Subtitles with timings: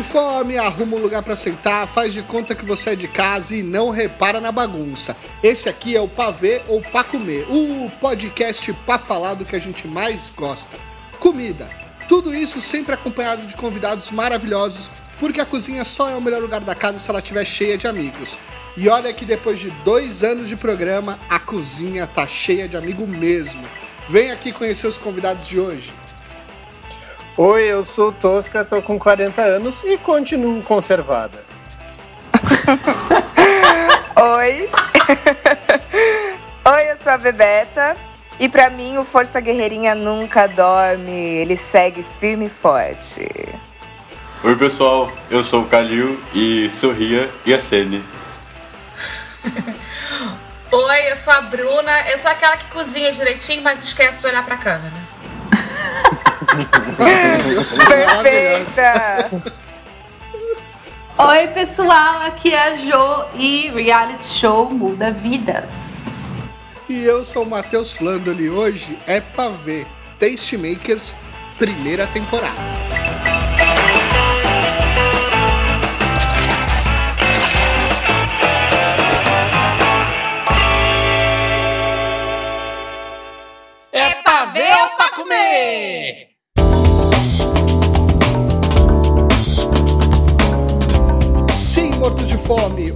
[0.00, 3.54] de fome, arruma um lugar para sentar, faz de conta que você é de casa
[3.54, 5.14] e não repara na bagunça.
[5.42, 9.58] Esse aqui é o Pavê ou Pra Comer, o podcast pra falar do que a
[9.58, 10.78] gente mais gosta.
[11.18, 11.68] Comida.
[12.08, 16.62] Tudo isso sempre acompanhado de convidados maravilhosos, porque a cozinha só é o melhor lugar
[16.62, 18.38] da casa se ela estiver cheia de amigos.
[18.78, 23.06] E olha que depois de dois anos de programa, a cozinha tá cheia de amigo
[23.06, 23.62] mesmo.
[24.08, 25.92] Vem aqui conhecer os convidados de hoje.
[27.36, 31.42] Oi, eu sou Tosca, tô com 40 anos e continuo conservada.
[34.16, 34.68] Oi.
[36.66, 37.96] Oi, eu sou a Bebeta.
[38.38, 41.12] E pra mim, o Força Guerreirinha nunca dorme.
[41.12, 43.26] Ele segue firme e forte.
[44.42, 45.12] Oi, pessoal.
[45.30, 48.04] Eu sou o Kalil e sorria e acene.
[50.72, 52.10] Oi, eu sou a Bruna.
[52.10, 55.09] Eu sou aquela que cozinha direitinho, mas esquece de olhar pra câmera.
[57.88, 59.30] Perfeita!
[61.18, 66.10] Oi, pessoal, aqui é a Jo e reality show muda vidas.
[66.88, 68.48] E eu sou o Matheus Flandoli.
[68.50, 69.86] Hoje é pra ver
[70.18, 71.14] Tastemakers,
[71.58, 72.50] primeira temporada.
[83.92, 86.29] É pra ver ou pra comer?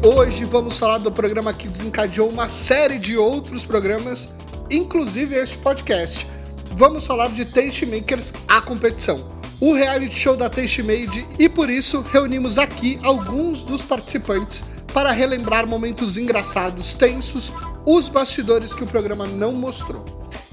[0.04, 4.28] Hoje vamos falar do programa que desencadeou uma série de outros programas,
[4.70, 6.28] inclusive este podcast.
[6.72, 9.26] Vamos falar de Tastemakers, a competição,
[9.58, 15.10] o reality show da Taste Made, e por isso reunimos aqui alguns dos participantes para
[15.10, 17.50] relembrar momentos engraçados, tensos,
[17.86, 20.04] os bastidores que o programa não mostrou.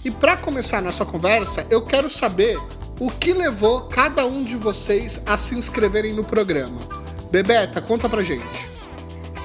[0.06, 2.58] E para começar a nossa conversa, eu quero saber
[3.02, 6.80] o que levou cada um de vocês a se inscreverem no programa.
[7.30, 8.72] Bebeta, conta pra gente.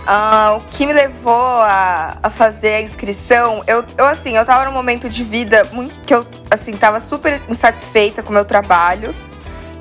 [0.06, 4.64] Ah, o que me levou a, a fazer a inscrição, eu, eu assim, eu tava
[4.64, 9.12] num momento de vida muito que eu assim tava super insatisfeita com o meu trabalho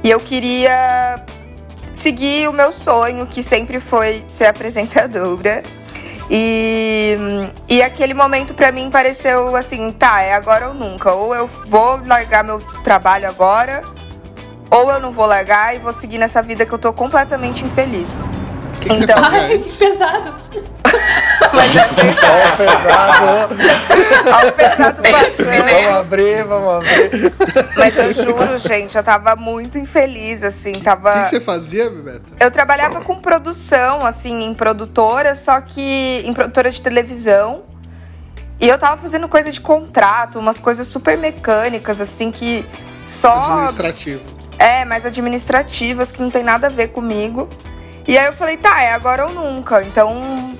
[0.03, 1.23] e eu queria
[1.93, 5.63] seguir o meu sonho, que sempre foi ser apresentadora.
[6.29, 7.17] E,
[7.69, 11.13] e aquele momento pra mim pareceu assim, tá, é agora ou nunca.
[11.13, 13.83] Ou eu vou largar meu trabalho agora,
[14.69, 18.19] ou eu não vou largar e vou seguir nessa vida que eu tô completamente infeliz.
[18.85, 20.35] O que, que Então- você fazia Ai, que pesado.
[21.53, 23.55] Mas é Ó, pesado.
[24.31, 25.65] ao pesado passando.
[25.69, 27.33] Vamos abrir, vamos abrir.
[27.75, 31.11] Mas eu juro, gente, eu tava muito infeliz, assim, O tava.
[31.13, 32.31] que, que você fazia, Bebeta?
[32.39, 37.63] Eu trabalhava com produção, assim, em produtora, só que em produtora de televisão.
[38.59, 42.65] E eu tava fazendo coisa de contrato, umas coisas super mecânicas, assim, que
[43.05, 43.33] só.
[43.53, 44.21] Administrativo.
[44.57, 47.49] É, mais administrativas, que não tem nada a ver comigo.
[48.07, 49.83] E aí eu falei, tá, é agora ou nunca.
[49.83, 50.55] Então,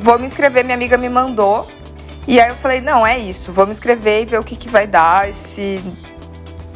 [0.00, 0.64] vou me inscrever.
[0.64, 1.68] Minha amiga me mandou.
[2.26, 3.52] E aí eu falei, não, é isso.
[3.52, 5.28] Vou me inscrever e ver o que, que vai dar.
[5.28, 5.80] E se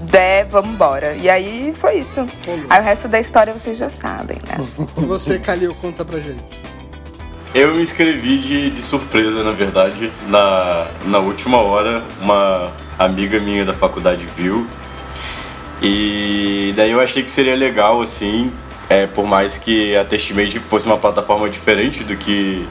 [0.01, 1.15] der, vamos embora.
[1.15, 2.27] E aí foi isso.
[2.71, 4.69] Aí o resto da história vocês já sabem, né?
[4.97, 6.45] E você, Calil, conta pra gente.
[7.55, 10.13] Eu me inscrevi de, de surpresa, na verdade.
[10.29, 14.67] Na, na última hora, uma amiga minha da faculdade viu.
[15.83, 18.53] E daí eu achei que seria legal, assim,
[18.89, 22.67] é, por mais que a Testmade fosse uma plataforma diferente do que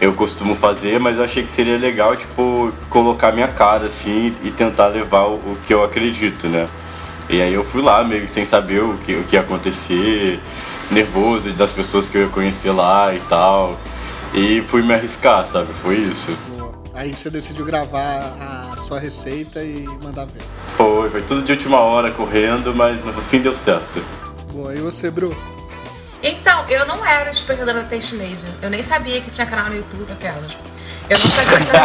[0.00, 4.50] eu costumo fazer, mas eu achei que seria legal, tipo, colocar minha cara, assim, e
[4.50, 6.68] tentar levar o, o que eu acredito, né?
[7.28, 10.38] E aí eu fui lá, meio que sem saber o que, o que ia acontecer,
[10.90, 13.78] nervoso das pessoas que eu ia conhecer lá e tal.
[14.34, 15.72] E fui me arriscar, sabe?
[15.72, 16.36] Foi isso.
[16.48, 16.74] Boa.
[16.92, 20.42] Aí você decidiu gravar a sua receita e mandar ver.
[20.76, 24.02] Foi, foi tudo de última hora, correndo, mas no fim deu certo.
[24.54, 24.74] Boa.
[24.74, 25.36] E você, Bru?
[26.22, 28.38] Então, eu não era espectadora da Taste Made.
[28.62, 30.52] Eu nem sabia que tinha canal no YouTube, aquelas.
[31.10, 31.84] Eu não sabia que era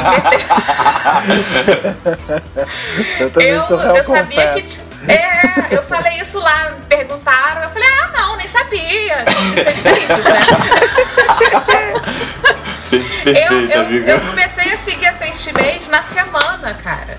[3.20, 4.62] Eu eu, eu sabia que.
[4.62, 4.80] t-
[5.12, 7.64] É, eu falei isso lá, me perguntaram.
[7.64, 9.26] Eu falei, ah, não, nem sabia.
[9.26, 10.40] Tinha que ser vídeos, né?
[13.26, 14.12] Eu, eu, amiga.
[14.12, 17.18] eu comecei a seguir a Taste Made na semana, cara.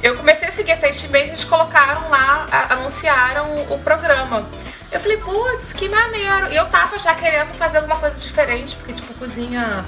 [0.00, 4.46] Eu comecei a seguir a Taste Made, eles colocaram lá, a- anunciaram o programa.
[4.90, 6.50] Eu falei, putz, que maneiro.
[6.50, 9.84] E eu tava já querendo fazer alguma coisa diferente, porque, tipo, cozinha,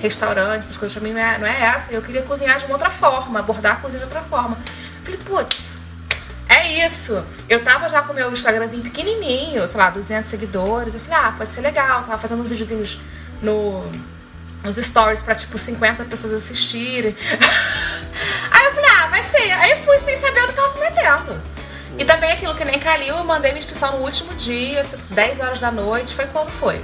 [0.00, 1.92] restaurante, essas coisas pra mim não é, não é essa.
[1.92, 4.56] Eu queria cozinhar de uma outra forma, abordar a cozinha de outra forma.
[4.98, 5.80] Eu falei, putz,
[6.48, 7.24] é isso.
[7.48, 10.94] Eu tava já com o meu Instagramzinho pequenininho, sei lá, 200 seguidores.
[10.94, 12.02] Eu falei, ah, pode ser legal.
[12.02, 13.00] Tava fazendo uns videozinhos
[13.40, 13.90] no,
[14.62, 17.16] nos stories pra, tipo, 50 pessoas assistirem.
[18.50, 19.50] Aí eu falei, ah, vai ser.
[19.50, 21.51] Aí eu fui sem saber do que tava metendo.
[21.98, 25.60] E também aquilo que nem Calil, eu mandei minha inscrição no último dia, 10 horas
[25.60, 26.80] da noite, foi quando foi.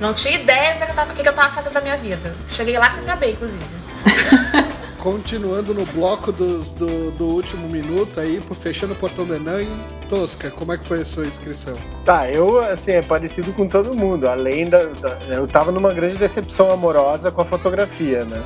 [0.00, 2.34] Não tinha ideia do que eu tava, o que eu tava fazendo da minha vida.
[2.48, 3.62] Cheguei lá sem saber, inclusive.
[4.98, 9.68] Continuando no bloco dos, do, do último minuto aí, por fechando o portão do Enem,
[10.08, 11.76] Tosca, como é que foi a sua inscrição?
[12.06, 14.26] Tá, eu, assim, é parecido com todo mundo.
[14.26, 15.18] Além da, da.
[15.28, 18.42] Eu tava numa grande decepção amorosa com a fotografia, né?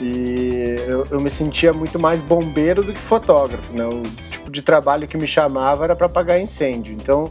[0.00, 3.84] E eu, eu me sentia muito mais bombeiro do que fotógrafo, né?
[4.30, 6.94] Tipo de trabalho que me chamava era para apagar incêndio.
[6.94, 7.30] Então,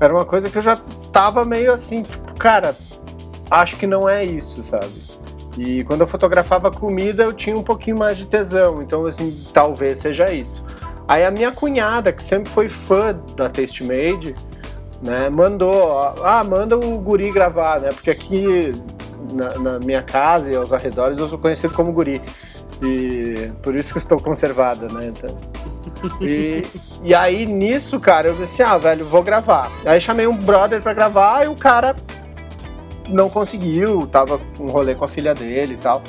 [0.00, 0.76] era uma coisa que eu já
[1.12, 2.76] tava meio assim, tipo, cara,
[3.50, 4.92] acho que não é isso, sabe?
[5.56, 8.82] E quando eu fotografava comida, eu tinha um pouquinho mais de tesão.
[8.82, 10.64] Então, assim, talvez seja isso.
[11.06, 14.34] Aí a minha cunhada, que sempre foi fã da Taste Made,
[15.02, 17.90] né, mandou, ah, manda o guri gravar, né?
[17.90, 18.72] Porque aqui
[19.32, 22.22] na, na, minha casa e aos arredores eu sou conhecido como guri.
[22.80, 25.08] E por isso que estou conservada, né?
[25.08, 25.38] Então,
[26.20, 26.62] e,
[27.02, 29.70] e aí nisso, cara, eu disse, ah, velho, vou gravar.
[29.84, 31.96] Aí chamei um brother para gravar e o cara
[33.08, 36.02] não conseguiu, tava um rolê com a filha dele e tal.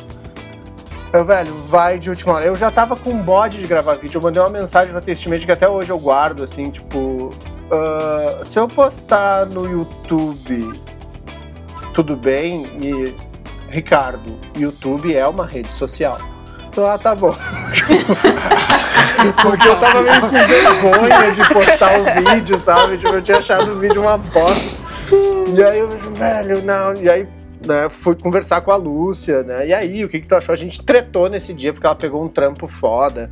[1.11, 2.45] Eu, velho, vai de última hora.
[2.45, 4.17] Eu já tava com um bode de gravar vídeo.
[4.17, 7.31] Eu mandei uma mensagem pra Testimate que até hoje eu guardo, assim, tipo.
[7.69, 10.73] Uh, se eu postar no YouTube,
[11.93, 12.65] tudo bem?
[12.81, 13.15] E.
[13.69, 16.17] Ricardo, YouTube é uma rede social.
[16.67, 17.35] Então, ah, tá bom.
[19.41, 22.97] Porque eu tava meio com vergonha de postar o vídeo, sabe?
[22.97, 24.77] Tipo, eu tinha achado o vídeo uma bosta.
[25.55, 26.95] E aí eu falei, velho, não.
[26.95, 27.27] E aí
[27.65, 29.67] né, fui conversar com a Lúcia, né?
[29.67, 30.53] E aí, o que que tu achou?
[30.53, 33.31] A gente tretou nesse dia porque ela pegou um trampo foda.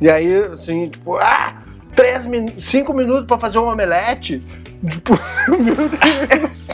[0.00, 1.62] E aí, assim, tipo, ah,
[1.94, 4.42] três min cinco minutos pra fazer um omelete?
[4.88, 5.18] Tipo,
[5.48, 6.68] meu Deus.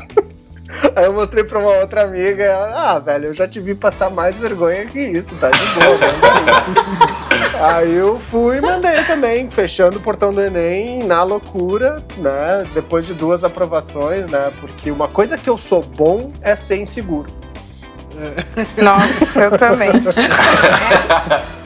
[0.95, 4.11] Aí eu mostrei pra uma outra amiga, ela, ah, velho, eu já te vi passar
[4.11, 7.21] mais vergonha que isso, tá de boa, né?
[7.61, 12.65] Aí eu fui e mandei também, fechando o portão do Enem na loucura, né?
[12.73, 14.51] Depois de duas aprovações, né?
[14.61, 17.29] Porque uma coisa que eu sou bom é ser inseguro.
[18.83, 19.91] Nossa, eu também.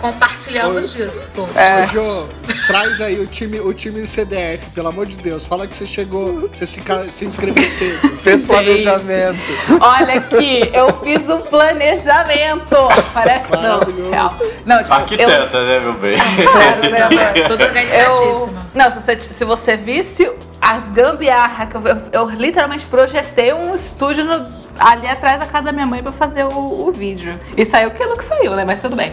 [0.04, 1.32] Compartilhamos disso.
[1.56, 1.86] É.
[1.86, 2.26] Jô,
[2.66, 5.46] traz aí o time, o time do CDF, pelo amor de Deus.
[5.46, 8.08] Fala que você chegou, você se, se inscreveu cedo.
[8.22, 9.38] Fez planejamento.
[9.80, 12.76] Olha aqui, eu fiz um planejamento.
[13.14, 14.34] Parece não, real.
[14.66, 15.64] Não, tipo, Arquiteta, eu...
[15.64, 16.16] né, meu bem?
[17.48, 18.58] Tudo organizadíssimo.
[18.74, 20.30] Não, se você, se você visse
[20.60, 25.66] as gambiarras que eu, eu, eu literalmente projetei um estúdio no ali atrás da casa
[25.66, 27.38] da minha mãe para fazer o, o, vídeo.
[27.56, 28.64] E saiu aquilo que saiu, né?
[28.64, 29.12] Mas tudo bem.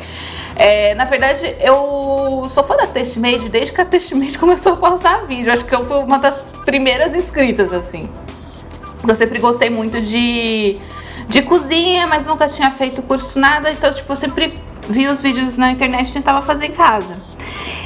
[0.55, 5.25] É, na verdade, eu sou fã da Testmade desde que a Testmade começou a postar
[5.25, 5.51] vídeo.
[5.51, 8.09] Acho que eu fui uma das primeiras inscritas, assim.
[9.07, 10.77] Eu sempre gostei muito de,
[11.27, 13.71] de cozinha, mas nunca tinha feito curso nada.
[13.71, 14.53] Então, tipo, eu sempre
[14.89, 17.15] vi os vídeos na internet e tentava fazer em casa.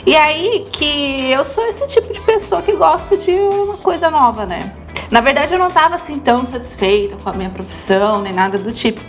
[0.06, 4.45] E aí que eu sou esse tipo de pessoa que gosta de uma coisa nova,
[4.45, 4.74] né?
[5.12, 8.71] Na verdade, eu não estava assim tão satisfeita com a minha profissão, nem nada do
[8.71, 9.01] tipo.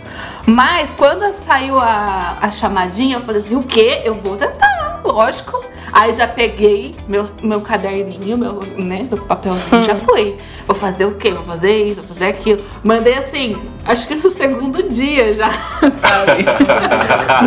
[0.45, 4.01] Mas quando saiu a, a chamadinha, eu falei assim: o quê?
[4.03, 5.63] Eu vou tentar, lógico.
[5.91, 10.37] Aí já peguei meu, meu caderninho, meu, né, meu papelzinho, já fui.
[10.67, 11.31] Vou fazer o quê?
[11.31, 12.61] Vou fazer isso, vou fazer aquilo.
[12.83, 13.55] Mandei assim,
[13.85, 15.49] acho que no segundo dia já,
[15.79, 16.45] sabe?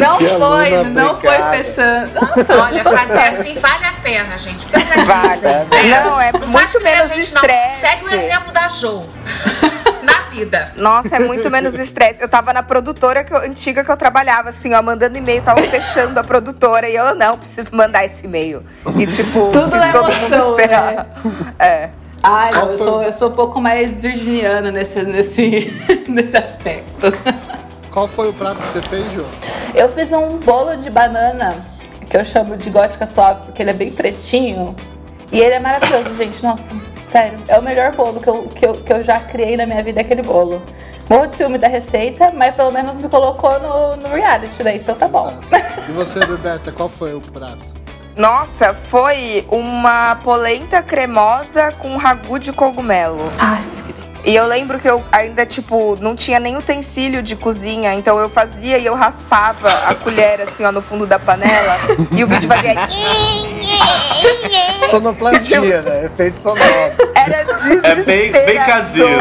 [0.01, 2.11] não que foi, não foi fechando.
[2.15, 4.65] Nossa, olha, fazer assim vale a pena, gente.
[4.65, 4.73] Se
[5.05, 5.89] vale.
[5.91, 7.81] Não, é muito menos estresse.
[7.81, 9.05] Segue o exemplo da Jo.
[10.03, 10.73] na vida.
[10.77, 12.23] Nossa, é muito menos estresse.
[12.23, 15.61] Eu tava na produtora que eu, antiga que eu trabalhava, assim, ó, mandando e-mail, tava
[15.63, 18.65] fechando a produtora e eu, não, preciso mandar esse e-mail.
[18.97, 20.95] E, tipo, Tudo fiz todo mundo esperar.
[20.95, 21.07] Né?
[21.59, 21.91] É.
[22.23, 25.73] Ai, eu, sou, eu sou um pouco mais virginiana nesse, nesse,
[26.07, 27.11] nesse aspecto.
[27.91, 29.27] Qual foi o prato que você fez, João?
[29.75, 31.55] Eu fiz um bolo de banana,
[32.09, 34.77] que eu chamo de gótica suave, porque ele é bem pretinho.
[35.33, 36.43] E ele é maravilhoso, gente.
[36.43, 36.71] Nossa,
[37.07, 37.39] sério.
[37.49, 40.03] É o melhor bolo que eu, que eu, que eu já criei na minha vida,
[40.03, 40.63] aquele bolo.
[41.09, 44.95] Morro de ciúme da receita, mas pelo menos me colocou no, no reality daí, então
[44.95, 45.33] tá bom.
[45.89, 47.80] E você, Bebeta, qual foi o prato?
[48.17, 53.33] Nossa, foi uma polenta cremosa com ragu de cogumelo.
[53.39, 53.63] Ai,
[54.25, 58.29] e eu lembro que eu ainda, tipo, não tinha nem utensílio de cozinha, então eu
[58.29, 61.79] fazia e eu raspava a colher, assim, ó, no fundo da panela.
[62.13, 62.75] e o vídeo fazia.
[64.91, 66.07] Sonoplastia, né?
[66.07, 66.65] Efeito sonoro.
[67.15, 67.85] Era desesperador.
[67.85, 69.21] É bem, bem caseiro.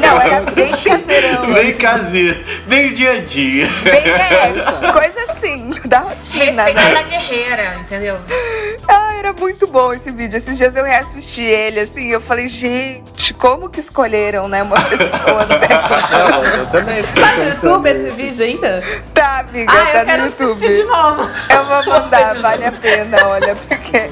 [0.00, 1.52] Não, era bem caseirão.
[1.52, 1.78] Bem assim.
[1.78, 2.44] caseiro.
[2.66, 3.68] Bem dia a dia.
[3.82, 6.64] Bem, é, coisa assim, da rotina.
[6.64, 6.94] Receita né?
[6.94, 8.16] da guerreira, entendeu?
[8.88, 10.36] Ah, era muito bom esse vídeo.
[10.36, 15.44] Esses dias eu reassisti ele, assim, eu falei, gente, como que escolheram, né, uma pessoa
[15.50, 17.02] no Eu também.
[17.02, 18.82] Tá no YouTube esse vídeo ainda?
[19.12, 20.60] Tá, amiga, ah, tá no YouTube.
[20.60, 21.28] De novo.
[21.50, 24.10] Eu vou mandar, vale a pena, olha, porque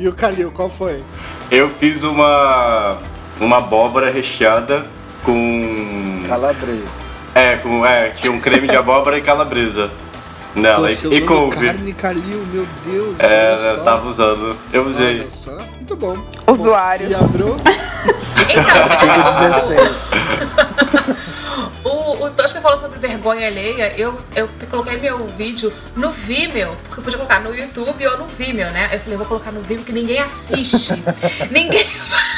[0.00, 1.02] E o Calil, qual foi?
[1.50, 2.98] Eu fiz uma.
[3.38, 4.86] uma abóbora recheada
[5.22, 6.24] com.
[6.26, 6.82] Calabresa.
[7.34, 7.84] É, com.
[7.84, 9.90] É, tinha um creme de abóbora e calabresa
[10.54, 10.88] nela.
[10.88, 11.66] Poxa, e, couve.
[11.66, 13.20] carne Calil, meu Deus.
[13.20, 14.56] É, eu tava usando.
[14.72, 15.26] Eu usei.
[15.88, 16.18] Muito bom.
[16.52, 17.08] Usuário.
[17.08, 17.56] E a Bru?
[18.50, 18.88] Então,
[19.64, 20.10] 16.
[21.82, 23.94] o, o Tosca falou sobre vergonha alheia.
[23.96, 28.26] Eu, eu coloquei meu vídeo no Vimeo, porque eu podia colocar no YouTube ou no
[28.26, 28.90] Vimeo, né?
[28.92, 30.92] Eu falei, vou colocar no Vimeo que ninguém assiste.
[31.50, 31.86] ninguém,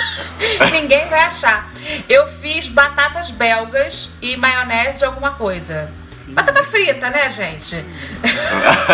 [0.71, 1.69] ninguém vai achar.
[2.09, 5.91] Eu fiz batatas belgas e maionese de alguma coisa.
[6.33, 7.85] Batata frita, né, gente?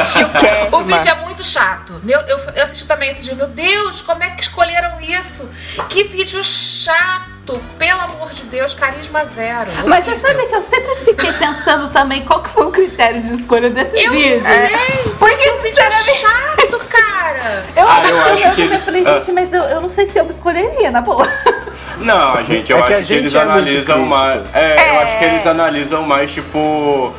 [0.06, 0.66] Chiquérrima.
[0.78, 2.00] O vídeo é muito chato.
[2.02, 3.34] Meu, eu, eu assisti também esse dia.
[3.34, 5.48] Meu Deus, como é que escolheram isso?
[5.88, 7.60] Que vídeo chato!
[7.78, 9.70] Pelo amor de Deus, carisma zero.
[9.86, 13.34] Mas você sabe que eu sempre fiquei pensando também qual que foi o critério de
[13.40, 14.34] escolha desse Eu vídeo.
[14.34, 15.12] não sei!
[15.16, 17.64] Porque, o vídeo é sinceramente, chato, cara!
[17.76, 19.14] Eu, Ah, eu eu, acho que eu eles- falei, ah.
[19.20, 21.26] gente, mas eu, eu não sei se eu escolheria, na boa.
[21.98, 24.42] Não, gente, eu É que acho que, gente eles é analisam mais.
[24.54, 25.02] É, eu É.
[25.02, 27.14] acho que eles analisam mais, tipo.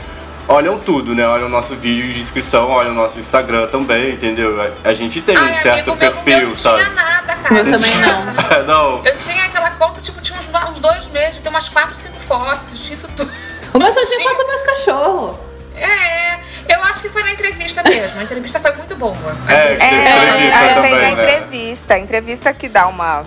[0.48, 1.28] Olham tudo, né?
[1.28, 4.56] Olham o nosso vídeo de inscrição, olham o nosso Instagram também, entendeu?
[4.84, 6.78] A, gente tem um Ai, certo amigo, perfil, meu não sabe?
[6.78, 7.56] tinha nada, cara.
[7.56, 8.64] Eu também não.
[8.98, 9.06] não.
[9.06, 12.80] Eu tinha aquela conta, tipo, tinha uns, uns dois meses, tem umas quatro, cinco fotos,
[12.80, 13.30] tinha isso tudo.
[13.74, 15.38] O meu só tinha foto dos meus cachorros.
[15.76, 16.40] É,
[16.74, 18.20] eu acho que foi na entrevista mesmo.
[18.20, 19.16] A entrevista foi muito boa.
[19.48, 21.12] É, É, entrevista aí tem também, a né?
[21.12, 21.94] entrevista.
[21.94, 23.26] A entrevista que dá uma.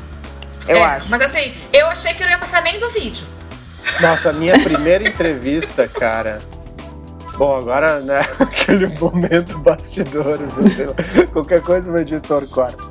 [0.66, 1.06] Eu É, acho.
[1.08, 3.24] Mas assim, eu achei que eu não ia passar nem do vídeo.
[4.00, 6.40] Nossa, a minha primeira entrevista, cara.
[7.40, 10.52] Bom, agora, né, aquele momento bastidores,
[11.32, 12.85] qualquer coisa o editor corta.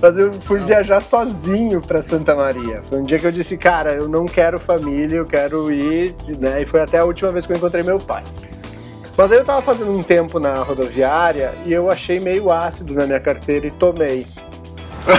[0.00, 2.80] Mas eu fui viajar sozinho pra Santa Maria.
[2.88, 6.62] Foi um dia que eu disse, cara, eu não quero família, eu quero ir, né?
[6.62, 8.22] E foi até a última vez que eu encontrei meu pai.
[9.16, 13.04] Mas aí eu tava fazendo um tempo na rodoviária e eu achei meio ácido na
[13.04, 14.24] minha carteira e tomei.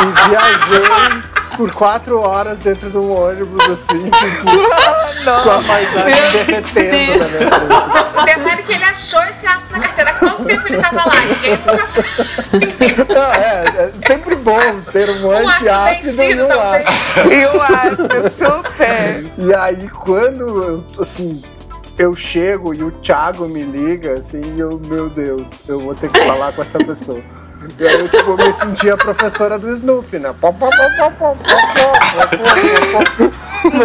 [0.00, 4.44] e viajei por quatro horas dentro de um ônibus, assim, tipo,
[5.42, 8.18] com a paisagem derretendo na minha frente.
[8.18, 10.14] O detalhe é que ele achou esse ácido na carteira.
[10.14, 11.20] Quanto tempo ele tava lá?
[11.20, 12.08] Ninguém nunca sabe.
[13.08, 17.32] Não, é, é sempre bom ter um ácido antiácido e um ácido.
[17.32, 19.24] E o ácido, super.
[19.38, 21.42] E aí, quando, eu, assim,
[21.98, 26.10] eu chego e o Thiago me liga, assim, e eu, meu Deus, eu vou ter
[26.10, 27.20] que falar com essa pessoa.
[27.68, 30.34] Tipo, eu tipo, me senti a professora do Snoopy, né?
[30.40, 30.52] Pó,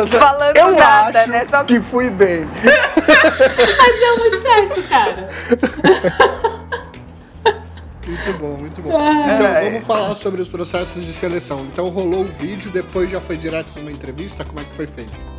[0.10, 1.46] Falando eu nada, acho né?
[1.46, 2.46] Só que fui bem.
[2.46, 5.30] Mas deu muito certo, cara.
[8.06, 8.98] Muito bom, muito bom.
[8.98, 9.34] Ah.
[9.34, 9.70] Então, é.
[9.70, 11.62] vamos falar sobre os processos de seleção.
[11.62, 14.44] Então, rolou o vídeo, depois já foi direto para uma entrevista?
[14.44, 15.39] Como é que foi feito?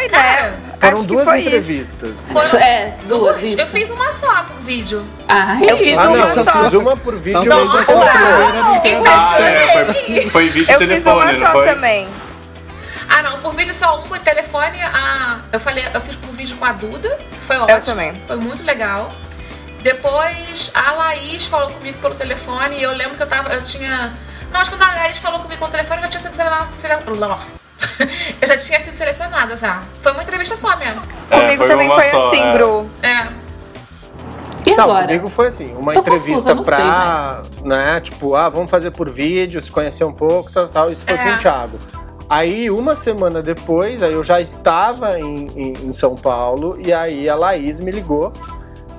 [0.00, 0.56] Foi, Cara, né?
[0.80, 2.28] Foram Acho duas entrevistas.
[2.32, 5.04] Foram É, duas, Eu fiz uma só pro vídeo.
[5.28, 6.62] Ai, Eu fiz Ah, não, uma você só.
[6.64, 7.32] fiz uma por vídeo.
[7.44, 10.88] Talvez outra a sua por primeira não dado Ah, é, foi, foi vídeo Eu fiz
[10.88, 11.66] telefone, uma não só foi?
[11.66, 12.08] também.
[13.08, 15.40] Ah, não, por vídeo só um, por telefone, a...
[15.52, 17.80] eu falei, eu fiz por vídeo com a Duda, foi ótimo.
[17.80, 18.22] também.
[18.26, 19.12] Foi muito legal.
[19.82, 24.12] Depois a Laís falou comigo pelo telefone e eu lembro que eu tava, eu tinha.
[24.52, 27.59] Não, acho que quando a Laís falou comigo pelo telefone, eu já tinha sido selecionada.
[28.40, 29.82] Eu já tinha sido selecionada já.
[30.02, 31.02] Foi uma entrevista só mesmo.
[31.30, 32.52] É, Comigo foi também foi só, assim, é.
[32.52, 32.90] Bru.
[33.02, 33.50] É.
[34.66, 35.06] E Não, agora?
[35.06, 39.60] comigo foi assim, uma Tô entrevista confusa, pra, né, tipo, ah, vamos fazer por vídeo,
[39.60, 41.18] se conhecer um pouco, tal, tal, isso foi É.
[41.24, 41.78] com o Thiago.
[42.28, 47.28] Aí, uma semana depois, aí eu já estava em, em, em São Paulo, e aí
[47.28, 48.32] a Laís me ligou,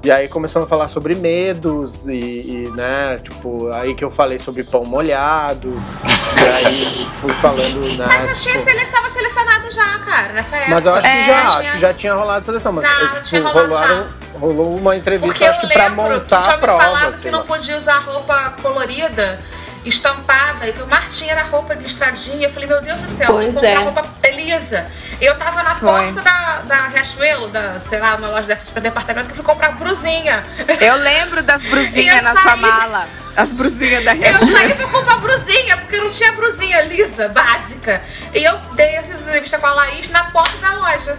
[0.04, 4.40] e aí começamos a falar sobre medos, e, e, né, tipo, aí que eu falei
[4.40, 5.70] sobre pão molhado,
[6.38, 6.86] e aí
[7.22, 8.82] fui falando, né, Mas já tinha tipo, sele...
[8.84, 10.72] estava selecionado já, cara, nessa época.
[10.76, 13.08] mas eu acho que É, já, tinha- acho que já tinha rolado seleção, mas Não,
[13.10, 14.08] tipo, tinha rolado rolaram,
[14.40, 16.84] rolou uma entrevista, Porque eu acho que pra lembro que montar tinha a me prova.
[16.84, 19.40] falado que não podia usar roupa colorida,
[19.86, 22.48] estampada, e que o Martim era roupa de estradinha.
[22.48, 23.76] Eu falei, meu Deus do céu, vou Pois comprar é.
[23.78, 24.86] roupa Elisa.
[25.20, 25.90] Eu tava na Foi.
[25.90, 29.46] porta da, da Riachuelo, da, sei lá, uma loja dessas pra departamento, que eu fui
[29.46, 30.46] comprar brusinha.
[30.80, 33.08] Eu lembro das brusinhas Eu na sua saí- mala.
[33.36, 34.52] As brusinhas da Eu Riachuelo.
[34.58, 38.02] saí pra comprar brusinha, porque não tinha brusinha lisa, básica.
[38.34, 41.18] E eu dei a entrevista com a Laís na porta da loja.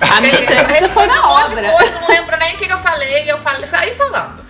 [0.00, 1.70] A minha entrevista foi de obra.
[1.72, 4.44] coisa, não lembro nem o que, que eu falei, eu falei, saí falando.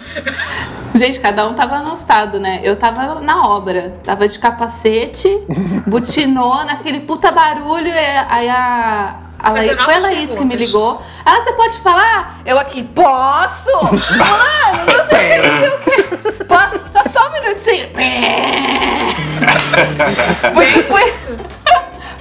[0.94, 2.60] Gente, cada um tava no estado, né?
[2.62, 5.28] Eu tava na obra, tava de capacete,
[5.86, 7.98] butinona, aquele puta barulho, e
[8.28, 9.16] aí a.
[9.36, 11.02] A Laís, foi a Laís que me ligou.
[11.26, 12.40] Ela, você pode falar?
[12.46, 13.68] Eu aqui, posso?
[13.84, 16.02] Mano, não sei, não sei o quê.
[16.44, 16.78] Posso?
[16.90, 17.88] Só, só um minutinho.
[20.54, 21.36] Foi tipo isso.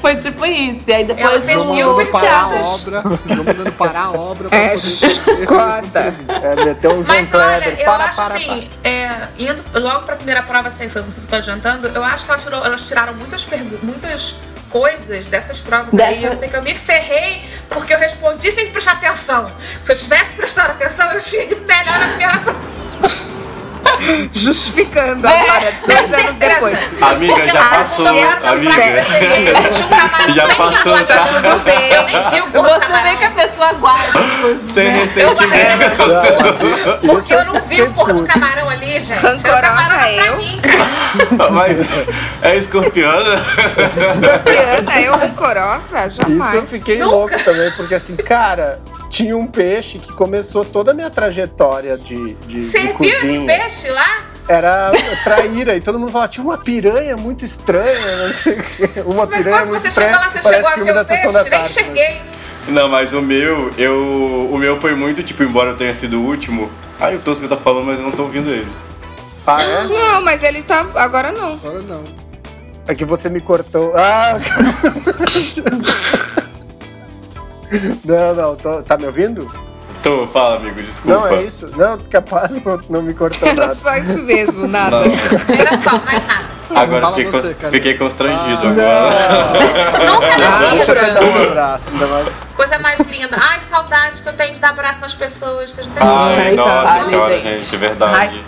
[0.03, 0.89] Foi tipo isso.
[0.89, 2.67] E aí Ela depois fez o mil parar a piadas.
[2.67, 3.03] obra.
[3.25, 5.99] Mandando parar a obra É, poder cota.
[6.43, 7.79] É, meteu um João Mas olha, Kleber.
[7.79, 11.11] eu Para, acho para, assim, é, indo logo pra primeira prova, assim, se eu não
[11.11, 14.35] sei se estou adiantando, eu acho que ela tirou- elas tiraram muitas, pergu- muitas
[14.69, 16.15] coisas dessas provas aí.
[16.15, 19.49] Dessa- Eu sei que eu me ferrei porque eu respondi sem prestar atenção.
[19.85, 22.72] Se eu tivesse prestado atenção, eu tinha ido melhor na primeira prova.
[24.31, 25.39] Justificando É.
[25.49, 26.79] agora, dois anos depois.
[27.01, 28.27] Amiga, Porque já passou, amiga.
[28.27, 31.05] Um camarão Já passou, Iguatu.
[31.07, 31.27] tá?
[31.27, 31.89] Tudo bem.
[31.91, 33.11] Eu nem vi o gordo Você camarão.
[33.11, 34.69] vê que a pessoa guarda coisas.
[34.69, 35.03] Sem né?
[35.03, 36.99] ressentimento.
[37.07, 39.19] Porque eu não vi o porra do camarão ali, gente.
[39.19, 41.51] Rancorosa eu.
[41.51, 41.77] Mas
[42.41, 43.41] é escorpiana?
[44.11, 46.07] Escorpiana, eu rancorosa?
[46.07, 46.69] Isso eu Jamais.
[46.69, 47.11] fiquei Nunca.
[47.15, 48.79] louco também, porque assim, cara,
[49.13, 53.45] tinha um peixe que começou toda a minha trajetória de, de, Você de viu esse
[53.45, 54.21] peixe lá?
[54.47, 54.91] Era
[55.23, 58.89] traíra, e todo mundo falava, tinha uma piranha muito estranha, não sei o quê.
[59.05, 60.09] Uma Mas piranha quando muito você estranha.
[60.13, 61.33] chegou lá, você parece chegou a filme ver o da Sessão peixe?
[61.33, 61.83] da Nem tarde, né?
[61.83, 62.21] cheguei.
[62.67, 64.49] Não, mas o meu, eu.
[64.51, 66.71] O meu foi muito, tipo, embora eu tenha sido o último.
[66.99, 68.67] Ai, o Tosco tá falando, mas eu não tô ouvindo ele.
[69.45, 69.83] Ah, é?
[69.83, 70.87] Não, mas ele tá.
[70.95, 71.53] Agora não.
[71.53, 72.03] Agora não.
[72.87, 73.93] É que você me cortou.
[73.95, 74.37] Ah!
[78.05, 79.49] Não, não, tô- tá me ouvindo?
[80.01, 81.17] Tô, fala, amigo, desculpa.
[81.19, 81.67] Não, é isso.
[81.77, 83.71] Não, capaz não, não me cortou Era nada.
[83.73, 84.99] só isso mesmo, nada.
[84.99, 85.55] Não.
[85.55, 86.53] Era só, mais nada.
[86.75, 88.69] Agora fiquei, você, fiquei constrangido Ah.
[88.69, 90.11] agora.
[90.11, 92.27] Nunca Ah, um abraço, ainda mais.
[92.55, 93.37] Coisa mais linda.
[93.39, 95.71] Ai, saudade que eu tenho de dar abraço nas pessoas.
[95.71, 97.57] Vocês não têm Ai, nossa Ai, senhora, gente.
[97.59, 98.43] gente, verdade.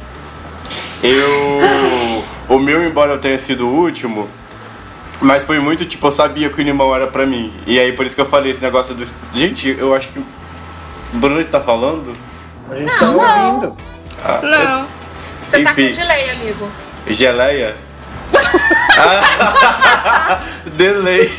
[1.04, 2.24] Eu.
[2.50, 4.28] O meu, embora eu tenha sido o último,
[5.22, 7.54] mas foi muito tipo, eu sabia que o limão era pra mim.
[7.66, 9.04] E aí por isso que eu falei esse negócio do.
[9.34, 10.20] Gente, eu acho que.
[10.20, 12.14] O Bruno está falando?
[12.70, 13.78] A gente tá ouvindo.
[14.44, 14.88] Não.
[15.48, 16.00] Você tá com Enfim.
[16.00, 16.70] delay, amigo.
[17.08, 17.76] Geleia?
[18.98, 20.40] Ah,
[20.78, 21.30] Delay.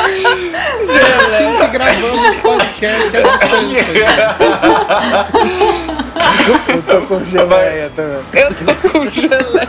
[0.00, 3.84] Assim que gravamos podcast à distância.
[6.68, 8.20] Eu tô com geleia também.
[8.32, 9.68] Eu tô com geleia.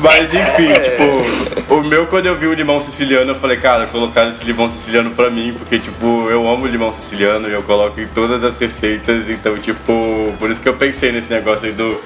[0.00, 4.30] Mas enfim, tipo, o meu quando eu vi o limão siciliano, eu falei, cara, colocaram
[4.30, 8.06] esse limão siciliano pra mim, porque tipo, eu amo limão siciliano e eu coloco em
[8.08, 12.00] todas as receitas, então tipo, por isso que eu pensei nesse negócio aí do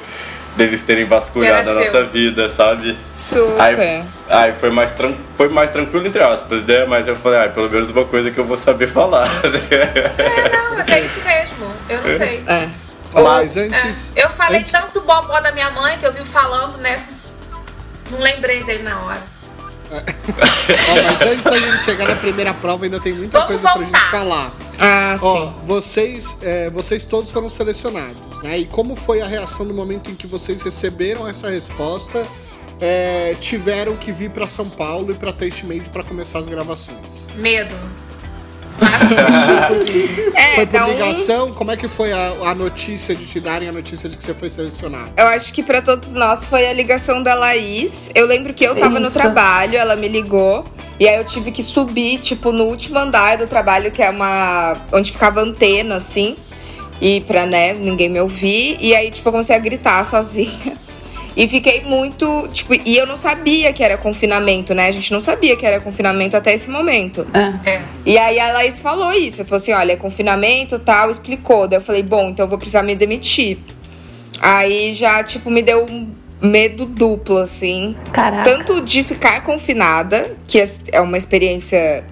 [0.56, 2.96] deles terem vasculhado a nossa vida, sabe?
[3.18, 3.60] Super.
[3.60, 6.84] Aí, aí foi mais tran foi mais tranquilo entre aspas, né?
[6.86, 9.28] Mas eu falei, ah, pelo menos uma coisa que eu vou saber falar?
[10.18, 11.72] É, não, mas é isso mesmo.
[11.88, 12.44] Eu não sei.
[12.46, 12.68] É.
[13.22, 14.12] Mas É, antes.
[14.16, 17.00] Eu falei antes- tanto bobó da minha mãe que eu vi falando, né?
[18.10, 19.22] Não lembrei dele na hora.
[19.94, 23.82] Ó, mas antes da gente chegar na primeira prova, ainda tem muita Vamos coisa pra
[23.82, 23.98] voltar.
[24.00, 24.50] gente falar.
[24.80, 25.54] Ah, Ó, sim.
[25.64, 28.58] vocês, é, vocês todos foram selecionados, né?
[28.58, 32.26] E como foi a reação no momento em que vocês receberam essa resposta?
[32.80, 36.98] é, tiveram que vir pra São Paulo e pra Taste Made pra começar as gravações.
[37.36, 37.74] Medo.
[40.34, 41.52] É, Foi por dá um- ligação?
[41.52, 44.34] Como é que foi a, a notícia de te darem a notícia de que você
[44.34, 45.10] foi selecionado?
[45.16, 48.10] Eu acho que pra todos nós foi a ligação da Laís.
[48.14, 49.18] Eu lembro que eu tava no Isso.
[49.18, 50.64] trabalho, ela me ligou.
[50.98, 54.76] E aí eu tive que subir, tipo, no último andar do trabalho, que é uma.
[54.92, 56.36] onde ficava antena, assim.
[57.00, 58.76] E pra, né, ninguém me ouvir.
[58.80, 60.76] E aí, tipo, eu comecei a gritar sozinha.
[61.36, 62.48] E fiquei muito.
[62.52, 64.86] Tipo, e eu não sabia que era confinamento, né?
[64.86, 67.26] A gente não sabia que era confinamento até esse momento.
[67.66, 67.80] É.
[68.06, 69.44] E aí a Laís falou isso.
[69.44, 71.66] Falou assim: olha, é confinamento tal, explicou.
[71.66, 73.58] Daí eu falei, bom, então eu vou precisar me demitir.
[74.40, 76.08] Aí já, tipo, me deu um
[76.40, 77.96] medo duplo, assim.
[78.12, 78.44] Caraca.
[78.48, 82.04] Tanto de ficar confinada, que é- é uma experiência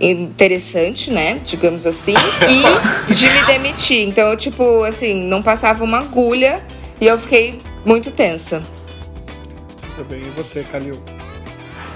[0.00, 1.40] interessante, né?
[1.44, 2.14] Digamos assim,
[2.48, 2.62] e
[3.12, 4.06] de me demitir.
[4.08, 6.60] Então, eu, tipo, assim, não passava uma agulha
[7.00, 8.62] e eu fiquei muito tensa.
[9.96, 11.02] Muito bem, e você, Calil?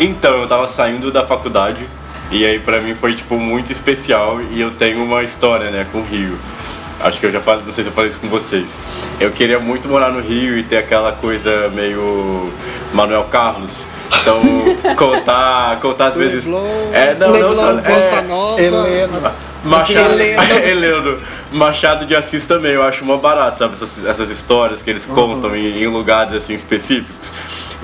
[0.00, 1.86] Então, eu tava saindo da faculdade
[2.30, 5.98] e aí pra mim foi tipo muito especial e eu tenho uma história, né, com
[5.98, 6.36] o Rio.
[6.98, 8.78] Acho que eu já falei, não sei se eu falei isso com vocês.
[9.20, 12.50] Eu queria muito morar no Rio e ter aquela coisa meio
[12.94, 13.84] Manuel Carlos.
[14.22, 14.40] Então,
[14.96, 16.46] contar, contar às vezes.
[16.46, 17.72] Leblon, É, não, não Leblon, só.
[17.74, 18.62] Bossa É, Nova.
[18.62, 19.34] Helena.
[19.64, 20.42] Machado, Heleno.
[20.42, 21.20] Heleno.
[21.52, 23.74] Machado de Assis também, eu acho mó barato, sabe?
[23.74, 27.32] Essas, essas histórias que eles contam em, em lugares assim específicos.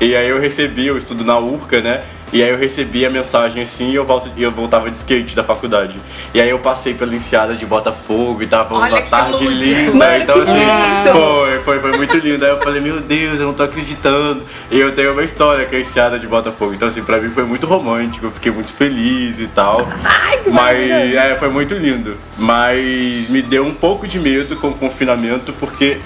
[0.01, 2.03] E aí eu recebi, eu estudo na URCA, né?
[2.33, 5.43] E aí eu recebi a mensagem assim e eu, volto, eu voltava de skate da
[5.43, 5.99] faculdade.
[6.35, 9.51] E aí eu passei pela enseada de Botafogo e tava uma que tarde lúdico.
[9.51, 9.93] linda.
[9.93, 11.13] Mano, então que assim, lindo.
[11.13, 12.45] foi, foi, foi muito lindo.
[12.45, 14.43] Aí eu falei, meu Deus, eu não tô acreditando.
[14.71, 16.75] E eu tenho uma história com a enseada de Botafogo.
[16.75, 19.89] Então assim, pra mim foi muito romântico, eu fiquei muito feliz e tal.
[20.47, 22.17] Mas é, foi muito lindo.
[22.37, 25.99] Mas me deu um pouco de medo com o confinamento, porque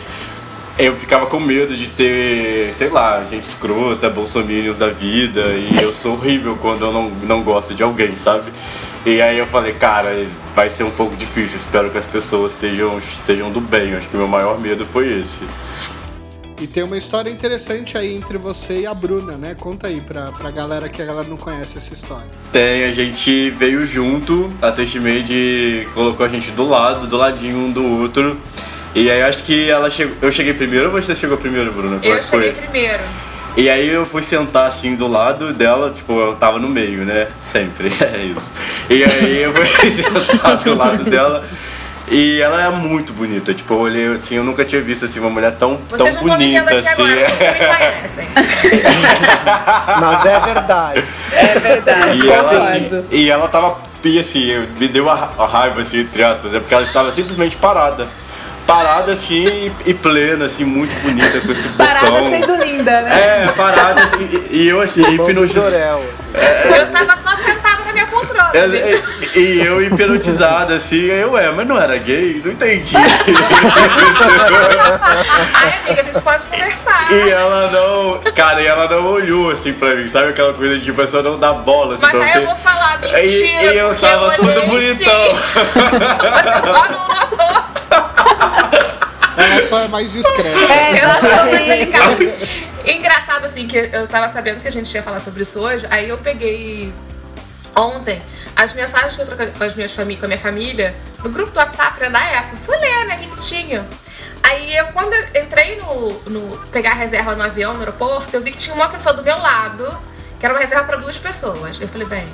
[0.79, 5.93] eu ficava com medo de ter, sei lá, gente escrota, bolsominions da vida, e eu
[5.93, 8.51] sou horrível quando eu não, não gosto de alguém, sabe?
[9.05, 13.01] E aí eu falei, cara, vai ser um pouco difícil, espero que as pessoas sejam,
[13.01, 15.45] sejam do bem, acho que o meu maior medo foi esse.
[16.61, 19.57] E tem uma história interessante aí entre você e a Bruna, né?
[19.59, 22.29] Conta aí pra, pra galera que a galera não conhece essa história.
[22.53, 27.73] Tem, a gente veio junto, a Testmade colocou a gente do lado, do ladinho um
[27.73, 28.39] do outro.
[28.95, 30.17] E aí acho que ela chegou.
[30.21, 31.99] Eu cheguei primeiro ou você chegou primeiro, Bruna?
[31.99, 32.43] Como é Eu que foi?
[32.45, 33.03] cheguei primeiro.
[33.57, 37.29] E aí eu fui sentar assim do lado dela, tipo, eu tava no meio, né?
[37.41, 38.53] Sempre, é isso.
[38.89, 41.45] E aí eu fui sentar do lado dela.
[42.09, 45.31] E ela é muito bonita, tipo, eu olhei assim, eu nunca tinha visto assim uma
[45.31, 47.03] mulher tão, tão Vocês me vendo bonita assim.
[47.03, 48.29] agora, me conhecem.
[50.01, 51.05] Mas é verdade.
[51.33, 52.19] É verdade.
[52.23, 56.23] E ela, assim, e ela tava, e assim, eu- me deu a raiva, assim, entre
[56.23, 58.07] aspas, é porque ela estava simplesmente parada.
[58.67, 62.31] Parada, assim, e, e plena, assim, muito bonita, com esse Parada bocão.
[62.31, 63.45] sendo linda, né?
[63.49, 65.71] É, parada, assim, e, e eu, assim, hipnotizado.
[65.71, 66.05] Jorel.
[66.77, 68.77] Eu tava só sentada na minha poltrona, gente.
[68.77, 72.41] É, E eu hipnotizada, assim, aí eu, é, mas não era gay?
[72.45, 72.95] Não entendi.
[75.55, 77.13] Ai, amiga, a gente pode conversar.
[77.13, 80.93] E ela não, cara, e ela não olhou, assim, pra mim, sabe aquela coisa de
[80.93, 82.39] pessoa não dar bola, assim, Mas pra aí você.
[82.39, 85.27] eu vou falar mentira, E- e eu tava eu todo olhei, bonitão.
[85.27, 85.37] sim.
[85.63, 87.62] Você só não notou.
[89.43, 90.73] Ela só é mais discreta.
[90.73, 91.65] É, exatamente.
[91.69, 92.63] delicada.
[92.87, 96.09] Engraçado assim, que eu tava sabendo que a gente ia falar sobre isso hoje, aí
[96.09, 96.93] eu peguei
[97.75, 98.21] ontem
[98.55, 101.53] as mensagens que eu troquei com, as minhas fami com a minha família no grupo
[101.53, 102.57] do WhatsApp né, da época.
[102.65, 103.87] Fui ler, né, que tinha.
[104.43, 108.43] Aí eu, quando eu entrei no, no pegar a reserva no avião, no aeroporto, eu
[108.43, 109.87] vi que tinha uma pessoa do meu lado,
[110.39, 111.81] que era uma reserva para duas pessoas.
[111.81, 112.29] Eu falei, bem,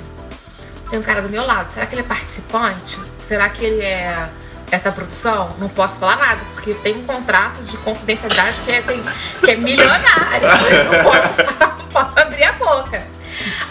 [0.89, 2.99] tem um cara do meu lado, será que ele é participante?
[3.19, 4.27] Será que ele é,
[4.77, 5.55] da produção?
[5.57, 9.03] Não posso falar nada, porque tem um contrato de confidencialidade que é, tem,
[9.43, 10.47] que é milionário.
[10.69, 11.35] Eu não posso,
[11.79, 13.03] não posso abrir a boca.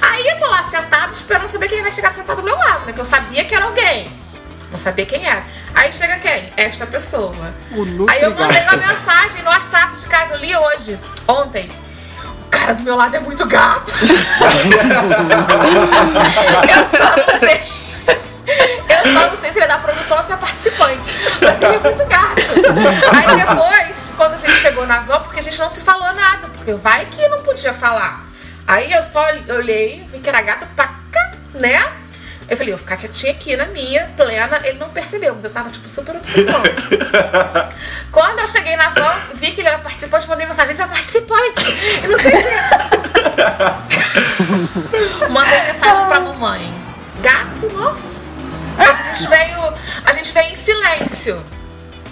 [0.01, 2.93] Aí eu tô lá sentada esperando saber quem vai chegar sentado do meu lado, né?
[2.93, 4.11] Que eu sabia que era alguém.
[4.71, 5.43] Não sabia quem era.
[5.75, 6.53] Aí chega quem?
[6.57, 7.35] Esta pessoa.
[7.73, 11.71] O Aí eu mandei uma mensagem no WhatsApp de casa, eu li hoje, ontem.
[12.47, 13.93] O cara do meu lado é muito gato.
[16.69, 17.78] eu só não sei.
[18.89, 21.11] Eu só não sei se ele é da produção ou se é participante.
[21.41, 22.41] Mas ele é muito gato.
[23.15, 26.49] Aí depois, quando a gente chegou na van, porque a gente não se falou nada,
[26.49, 28.25] porque vai que não podia falar.
[28.67, 31.81] Aí eu só olhei, vi que era gato pra cá, né?
[32.49, 34.59] Eu falei, eu vou ficar quietinha aqui na minha, plena.
[34.65, 36.65] Ele não percebeu, mas eu tava, tipo, super observando.
[38.11, 42.01] Quando eu cheguei na van, vi que ele era participante, mandei mensagem, ele é participante.
[42.03, 42.49] Eu não sei o quê.
[45.29, 46.73] Mandei mensagem pra mamãe.
[47.21, 48.28] Gato, nossa.
[48.79, 49.75] Mas a gente veio.
[50.05, 51.45] A gente veio em silêncio.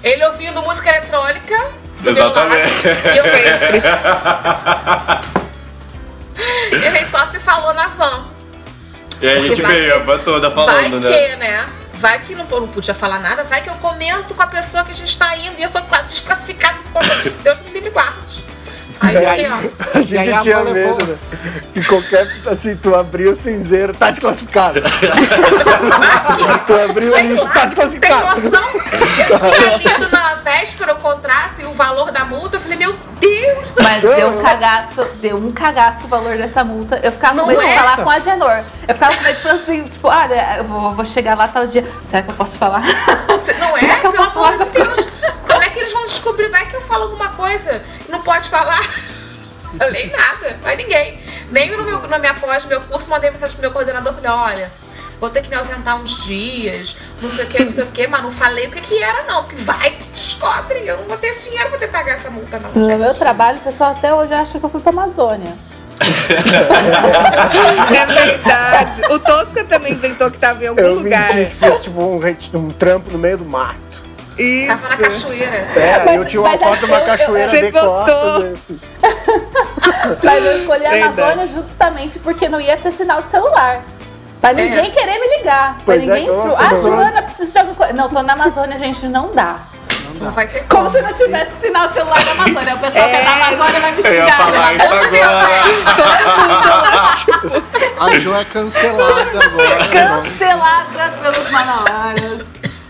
[0.03, 1.55] Ele ouvindo música eletrônica.
[1.57, 2.89] lado, Exatamente.
[2.89, 3.83] E eu sempre.
[6.71, 8.27] E a gente só se falou na van.
[9.21, 11.11] E aí a gente vai veio, a van toda vai falando, né?
[11.11, 11.67] que, né?
[11.95, 14.93] Vai que não, não podia falar nada, vai que eu comento com a pessoa que
[14.93, 17.39] a gente tá indo e eu sou claro, desclassificada por conta disso.
[17.43, 18.45] Deus me livre guarde.
[19.01, 19.99] Aí fiquei, aí, ó.
[19.99, 21.17] a E aí a gente tinha levou- medo, né?
[21.75, 24.81] Que qualquer, assim, tu abriu o cinzeiro, tá desclassificado.
[26.67, 28.41] tu abriu o lixo, lá, tá tem desclassificado.
[28.43, 28.69] noção?
[29.29, 32.57] Eu tinha lido na véspera o contrato e o valor da multa.
[32.57, 36.65] Eu falei, meu Deus do Mas deu um cagaço, deu um cagaço o valor dessa
[36.65, 36.99] multa.
[37.03, 37.77] Eu ficava com medo de é?
[37.79, 38.63] falar com a Genor.
[38.89, 41.67] Eu ficava com medo de falar assim, tipo, olha, eu vou, vou chegar lá tal
[41.67, 41.85] dia.
[42.09, 42.83] Será que eu posso falar?
[43.29, 43.81] Você não é?
[43.81, 45.07] Será que eu Pelo posso falar de Deus.
[45.47, 46.49] Como é que eles vão descobrir?
[46.49, 48.83] Vai que eu falo alguma coisa não pode falar.
[49.79, 51.20] Falei nada, vai ninguém.
[51.51, 54.31] Nem no meu, na minha pós, no meu curso, mandei mensagem pro meu coordenador, falei,
[54.31, 54.72] olha,
[55.20, 58.07] vou ter que me ausentar uns dias, não sei o que, não sei o que,
[58.07, 61.16] mas não falei o que que era não, porque vai que descobre, eu não vou
[61.18, 62.70] ter esse dinheiro pra poder pagar essa multa não.
[62.72, 62.99] No gente.
[63.01, 65.53] meu trabalho, o pessoal até hoje acha que eu fui pra Amazônia.
[67.94, 69.03] É verdade.
[69.11, 71.35] O Tosca também inventou que tava em algum Eu lugar.
[71.35, 72.20] menti que fiz tipo um,
[72.55, 74.06] um trampo no meio do mato.
[74.38, 74.66] Isso.
[74.68, 75.57] Tava na cachoeira.
[75.57, 77.94] É, Mas- eu tinha uma foto de uma cachoeira Você de postou.
[78.05, 78.59] costas.
[80.22, 81.07] Mas eu escolhi a.
[81.07, 83.81] Amazônia justamente porque não ia ter sinal de celular.
[84.40, 85.75] Pra ninguém querer me ligar.
[85.77, 86.27] Pra Pois é, ninguém.
[86.27, 87.92] eu- tipo, ah, eu- Joana, preciso de alguma coisa.
[87.94, 89.57] Não, tô na Amazônia, gente, não dá.
[90.20, 92.75] Não vai ter Como se não tivesse sinal de celular na Amazônia.
[92.75, 94.37] O pessoal que é da Amazônia vai me Eu ia xingar.
[94.37, 94.85] falar né?
[94.85, 97.14] isso agora.
[98.01, 99.79] A Jo é cancelada agora.
[99.79, 100.22] né?
[100.22, 102.40] Cancelada pelos manauaras.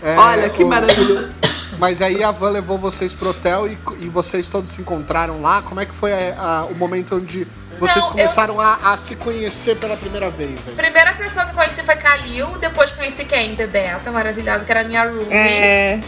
[0.03, 1.29] É, Olha que o- maravilha.
[1.77, 5.61] Mas aí a van levou vocês pro hotel e, e vocês todos se encontraram lá.
[5.61, 7.45] Como é que foi a- a- o momento onde
[7.79, 10.59] vocês Não, começaram a, a se conhecer pela primeira vez?
[10.67, 10.73] aí?
[10.73, 13.53] Primeira pessoa que eu conheci foi Kalil, depois conheci quem?
[13.53, 15.27] Bebeta, maravilhosa, que era a minha roomie.
[15.31, 15.99] É.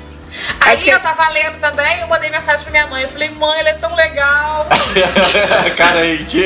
[0.60, 3.04] Aí Acho que- eu tava lendo também, eu mandei mensagem pra minha mãe.
[3.04, 4.68] Eu falei, mãe, ele é tão legal.
[5.78, 6.44] Carente.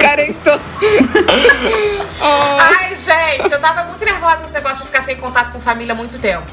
[0.00, 0.60] Carentou.
[2.20, 5.92] Ai, gente, eu tava muito nervosa com esse negócio de ficar sem contato com família
[5.92, 6.50] há muito tempo.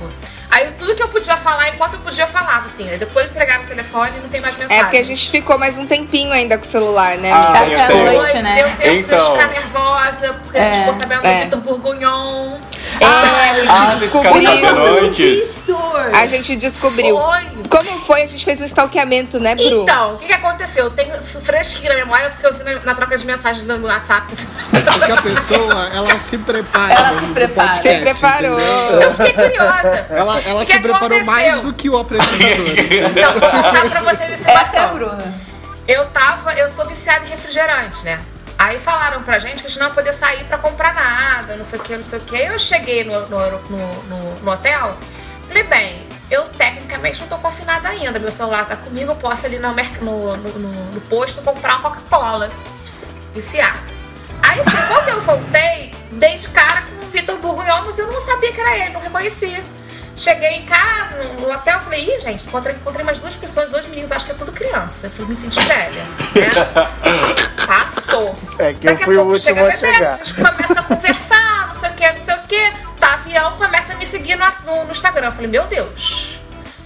[0.51, 2.89] Aí tudo que eu podia falar, enquanto eu podia, eu falava, assim.
[2.89, 4.79] Aí depois entregaram o telefone e não tem mais mensagem.
[4.79, 7.87] É porque a gente ficou mais um tempinho ainda com o celular, né, Ah, Até
[7.87, 8.19] tenho.
[8.19, 8.55] hoje, né?
[8.55, 9.31] Deu tempo de Então.
[9.33, 11.45] ficar nervosa, porque a gente É, ficou sabendo é.
[11.45, 12.57] do Vitor Bourguignon.
[12.99, 15.11] É, a gente Ah, vocês ficaram descobriu.
[15.11, 16.09] Vitor!
[16.13, 17.17] A gente descobriu.
[17.17, 17.47] Foi.
[17.69, 18.21] Como foi?
[18.23, 19.83] A gente fez um stalkeamento, né, Bru?
[19.83, 20.85] Então, o que, que aconteceu?
[20.85, 23.85] Eu tenho isso fresquinho na memória porque eu vi na, na troca de mensagens no
[23.87, 24.33] WhatsApp.
[24.71, 26.93] Porque a pessoa, ela se prepara.
[26.93, 27.67] Ela se prepara.
[27.69, 28.59] podcast, Se preparou.
[28.59, 29.01] entendeu?
[29.01, 30.05] Eu fiquei curiosa.
[30.09, 31.61] Ela, ela se preparou mais aconteceu?
[31.71, 32.47] do que o apresentador.
[33.11, 34.87] Então, vou contar pra vocês esse Essa é a.
[34.87, 35.33] Bruna.
[35.87, 38.19] Eu tava, eu sou viciada em refrigerante, né?
[38.59, 41.63] Aí falaram pra gente que a gente não ia poder sair pra comprar nada, não
[41.63, 42.35] sei o que, não sei o que.
[42.35, 44.03] Eu cheguei no, no, no,
[44.41, 44.97] no- hotel,
[45.47, 49.57] falei, bem, eu tecnicamente não tô confinada ainda, meu celular tá comigo, eu posso ali
[50.01, 52.51] no, no, posto comprar uma Coca-Cola.
[53.33, 53.79] Viciada.
[54.43, 58.19] Aí assim, quando eu voltei, dei de cara com o Vitor Bourguignon, mas eu não
[58.25, 59.63] sabia que era ele, não reconhecia.
[60.19, 64.11] Cheguei em casa, no, hotel, falei, ih, gente, encontrei, encontrei mais duas pessoas, dois meninos,
[64.11, 65.07] acho que é tudo criança.
[65.07, 66.03] Eu falei, me senti velha,
[66.35, 67.65] né?
[67.65, 68.37] Passou.
[68.57, 70.13] É que eu Daqui fui o pouco último chega a chegar.
[70.13, 72.73] A gente começa a conversar, não sei o que, não sei o que.
[72.99, 75.27] Tá, avião começa a me seguir no, no, no Instagram.
[75.27, 76.37] Eu falei, meu Deus,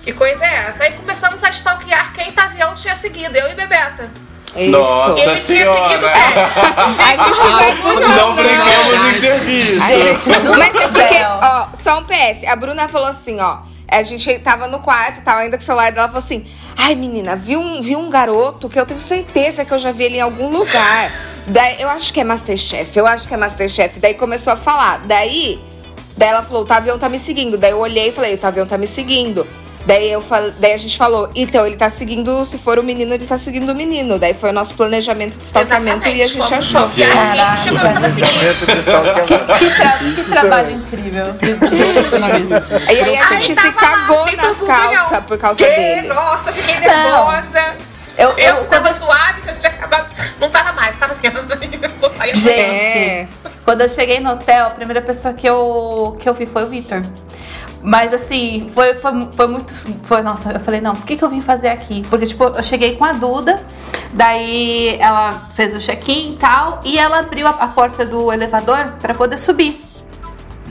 [0.03, 0.83] que coisa é essa?
[0.83, 4.11] Aí começamos a stalkear quem tá avião tinha seguido, eu e Bebeta.
[4.55, 4.69] Isso.
[4.71, 5.89] Nossa Ele tinha senhora.
[5.89, 6.07] seguido.
[6.07, 9.87] A gente vai muito Não brincamos em serviço.
[9.87, 12.45] Gente- Mas é porque, ó, só um PS.
[12.47, 13.57] A Bruna falou assim, ó.
[13.87, 16.95] A gente tava no quarto e tal, ainda com o celular dela, falou assim: Ai,
[16.95, 20.17] menina, vi um, vi um garoto que eu tenho certeza que eu já vi ele
[20.17, 21.11] em algum lugar.
[21.45, 23.99] Daí, eu acho que é Masterchef, eu acho que é Masterchef.
[23.99, 24.99] Daí começou a falar.
[25.05, 25.59] Daí,
[26.17, 27.55] daí ela falou: o Tavião tá me seguindo.
[27.55, 29.45] Daí eu olhei e falei: o Tavião tá me seguindo.
[29.85, 30.51] Daí, eu fal...
[30.59, 33.69] Daí a gente falou, então ele tá seguindo, se for o menino, ele tá seguindo
[33.69, 34.17] o menino.
[34.17, 36.89] Daí foi o nosso planejamento de stalkeamento e a gente Fomos achou.
[36.89, 37.61] quem Caraca.
[37.61, 38.33] tinha começado a seguir.
[38.33, 39.27] Momento de stalkeamento.
[39.59, 41.25] Que, tra- que trabalho incrível.
[41.35, 42.93] Que.
[42.93, 45.69] E aí a gente se cagou nas calças por causa Que?
[45.69, 46.07] dele.
[46.07, 47.75] Nossa, fiquei nervosa.
[48.17, 50.07] Eu, Eu, eu, tava quando, suave, que eu tinha acabado.
[50.39, 51.23] Não tava mais, tava assim,
[51.99, 52.59] vou sair Gente.
[52.59, 53.27] É.
[53.65, 56.67] quando eu cheguei no hotel, a primeira pessoa que eu, que eu vi foi o
[56.67, 57.01] Vitor.
[57.83, 59.73] Mas assim, foi, foi, foi muito.
[60.05, 62.05] Foi, nossa, eu falei, não, por que, que eu vim fazer aqui?
[62.09, 63.61] Porque, tipo, eu cheguei com a Duda,
[64.13, 68.93] daí ela fez o check-in e tal, e ela abriu a, a porta do elevador
[69.01, 69.83] pra poder subir.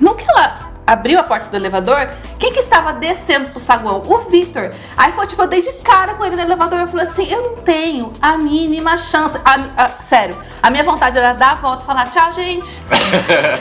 [0.00, 2.08] No que ela abriu a porta do elevador,
[2.42, 4.02] quem que estava descendo pro saguão?
[4.04, 4.72] O Vitor.
[4.96, 6.80] Aí foi tipo, eu dei de cara com ele no elevador.
[6.80, 9.38] Eu falei assim: eu não tenho a mínima chance.
[9.44, 12.82] A- a- sério, a minha vontade era dar a volta e falar: tchau, gente.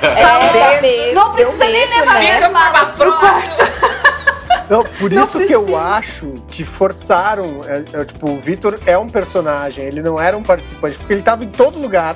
[0.02, 2.34] É, Falou, não deu precisa nem medo, levar né?
[2.34, 4.01] Fica pra malas pro quarto.
[4.72, 5.84] Não, por Não isso que eu precisa.
[5.86, 7.60] acho que forçaram.
[7.68, 11.22] É, é, tipo, o Vitor é um personagem, ele não era um participante, porque ele
[11.22, 12.16] tava em todo lugar.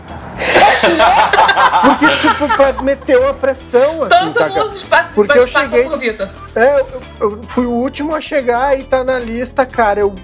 [1.81, 4.49] porque, tipo, meteu a pressão, assim, Todo saca?
[4.53, 6.29] mundo passa, Porque eu cheguei- por Vitor.
[6.55, 6.87] É, eu,
[7.19, 9.99] eu fui o último a chegar e tá na lista, cara.
[9.99, 10.15] Eu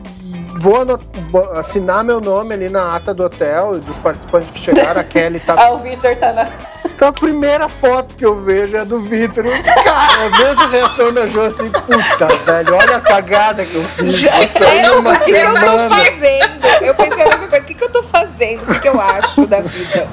[0.61, 5.01] vou assinar meu nome ali na ata do hotel e dos participantes que chegaram.
[5.01, 5.55] A Kelly tá.
[5.61, 6.47] Ah, o Vitor tá na.
[6.85, 9.45] Então a primeira foto que eu vejo é do Vitor.
[9.45, 13.83] Eu, Cara, a mesma reação da Jo assim, puta, velho, olha a cagada que eu
[13.83, 14.27] fiz.
[14.27, 16.65] Aí Eu, numa o que, que eu tô fazendo?
[16.81, 17.63] Eu pensei a mesma coisa.
[17.63, 18.63] O que, que eu tô fazendo?
[18.63, 20.07] O que, que eu acho da vida?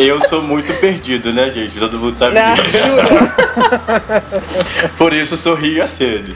[0.00, 1.78] Eu sou muito perdido, né, gente?
[1.78, 2.78] Todo mundo sabe Não, disso.
[2.78, 3.30] juro.
[4.96, 6.34] Por isso sorri a sede.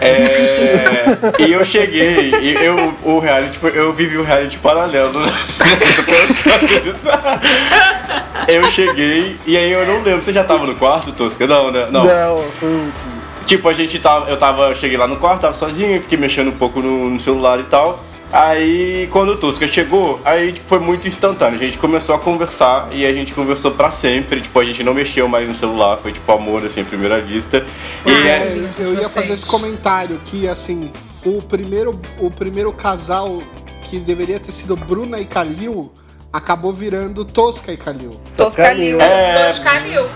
[0.00, 1.04] É,
[1.38, 5.18] e eu cheguei, e eu, o reality, eu vivi o reality paralelo.
[5.18, 5.30] né?
[8.48, 10.20] eu cheguei, e aí eu não lembro.
[10.20, 11.46] Você já tava no quarto, Tosca?
[11.46, 11.86] Não, né?
[11.90, 12.04] Não.
[12.04, 13.10] Não, foi o último.
[13.46, 14.30] Tipo, a gente tava.
[14.30, 14.68] Eu tava.
[14.68, 17.64] eu Cheguei lá no quarto, tava sozinho, fiquei mexendo um pouco no, no celular e
[17.64, 18.04] tal.
[18.32, 21.58] Aí quando o Tosca chegou, aí tipo, foi muito instantâneo.
[21.58, 24.40] A gente começou a conversar e a gente conversou pra sempre.
[24.40, 27.64] Tipo, a gente não mexeu mais no celular, foi tipo amor assim à primeira vista.
[28.06, 30.92] E É, é, eu ia fazer esse comentário que, assim,
[31.24, 33.42] o primeiro, o primeiro casal
[33.82, 35.90] que deveria ter sido Bruna e Kalil
[36.32, 38.12] acabou virando Tosca e Kalil.
[38.36, 39.00] Toscalil.
[39.00, 40.06] é, Toscalil.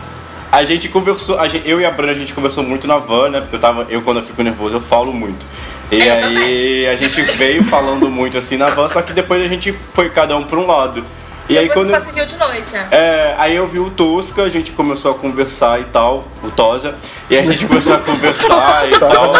[0.52, 3.30] a gente conversou, a gente- eu e a Bruna a gente conversou muito na van,
[3.30, 3.40] né?
[3.40, 5.44] Porque eu tava, eu quando eu fico nervoso eu falo muito.
[5.90, 9.48] E Eu aí a gente veio falando muito assim na van, só que depois a
[9.48, 11.04] gente foi cada um pra um lado.
[11.46, 12.88] E aí Depois quando só se viu de noite, é.
[12.90, 16.96] É, aí eu vi o Tosca, a gente começou a conversar e tal, o Tosa,
[17.28, 19.34] e a gente começou a conversar e tal.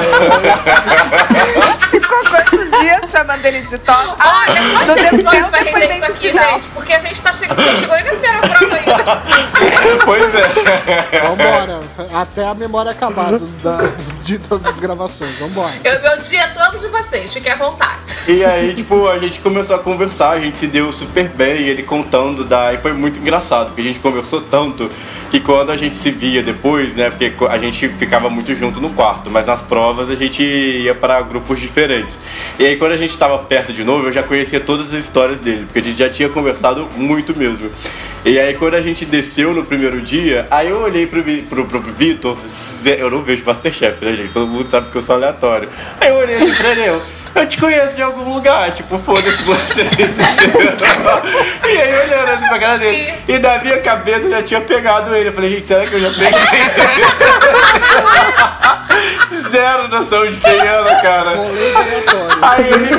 [1.90, 4.16] Ficou quantos dias chamando ele de Todd.
[4.22, 6.52] Olha, não quantos deu episódios certo vai render isso aqui, final.
[6.52, 6.68] gente?
[6.68, 9.22] Porque a gente tá chegando, chegou nem na primeira prova ainda.
[10.04, 10.48] Pois é.
[11.20, 11.80] Vambora.
[12.12, 13.78] Até a memória acabar dos, da,
[14.24, 15.38] de todas as gravações.
[15.38, 15.74] Vambora.
[15.84, 18.16] Eu, dia é todos de vocês, fiquem à vontade.
[18.26, 21.82] E aí, tipo, a gente começou a conversar, a gente se deu super bem, ele
[21.82, 22.72] contando da.
[22.72, 24.90] E foi muito engraçado, porque a gente conversou tanto
[25.30, 27.10] que quando a gente se via depois, né?
[27.10, 31.20] Porque a gente ficava muito junto no quarto, mas nas provas a gente ia para
[31.20, 32.18] grupos diferentes.
[32.58, 35.40] E aí quando a gente tava perto de novo, eu já conhecia todas as histórias
[35.40, 37.70] dele, porque a gente já tinha conversado muito mesmo.
[38.24, 41.82] E aí quando a gente desceu no primeiro dia, aí eu olhei pro, pro, pro
[41.82, 42.38] Vitor,
[42.86, 44.32] eu não vejo Masterchef, né, gente?
[44.32, 45.68] Todo mundo sabe que eu sou aleatório.
[46.00, 47.02] Aí eu olhei assim pra ele, eu,
[47.34, 49.82] eu te conheço de algum lugar, tipo, foda-se você.
[51.64, 53.12] e aí olhando assim pra cara dele.
[53.28, 55.28] E na minha cabeça eu já tinha pegado ele.
[55.28, 56.30] Eu falei, gente, será que eu já peguei?
[59.34, 61.32] Zero noção de quem era, cara.
[62.42, 62.90] Aí ele,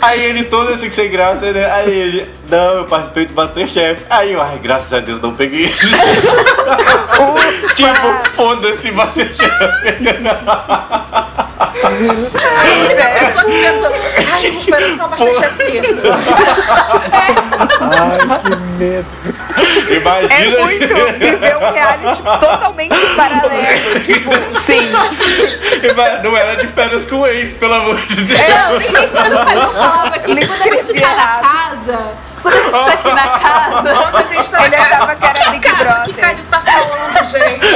[0.00, 1.70] aí ele todo assim sem graça, né?
[1.70, 4.04] Aí ele, não, eu participei do Masterchef.
[4.10, 5.74] Aí eu, ai, graças a Deus, não peguei ele.
[7.74, 9.50] tipo, foda-se Masterchef.
[11.58, 13.90] A pessoa que pensou,
[14.34, 16.02] ai, vou oferecer uma Masterchef mesmo.
[17.12, 17.34] Ai,
[18.42, 19.06] que medo.
[19.90, 20.34] Imagina.
[20.34, 24.00] É muito viver um reality totalmente paralelo.
[24.04, 24.92] Tipo, Sim.
[26.22, 28.38] Não era de férias com o ex, pelo amor de Deus.
[28.38, 31.98] E quando o Caio falava que Ele quando a gente tá na casa,
[32.42, 35.50] quando a gente tá aqui na casa, Quando a gente tá Ele achava que era
[35.50, 36.04] Big casa, Brother.
[36.04, 37.66] que Cádio tá falando, gente?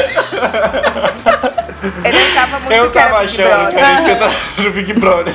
[2.04, 3.74] Ele achava muito Eu que era tava Big achando, Brother.
[3.80, 5.34] cara, que eu tava no Big Brother.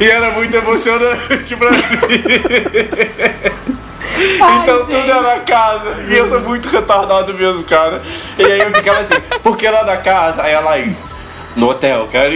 [0.00, 1.80] E era muito emocionante pra mim.
[4.62, 5.96] Então tudo era casa.
[6.08, 8.00] E eu sou muito retardado mesmo, cara.
[8.38, 11.04] E aí eu ficava assim, porque lá na casa, aí a Laís,
[11.54, 12.30] no hotel, cara.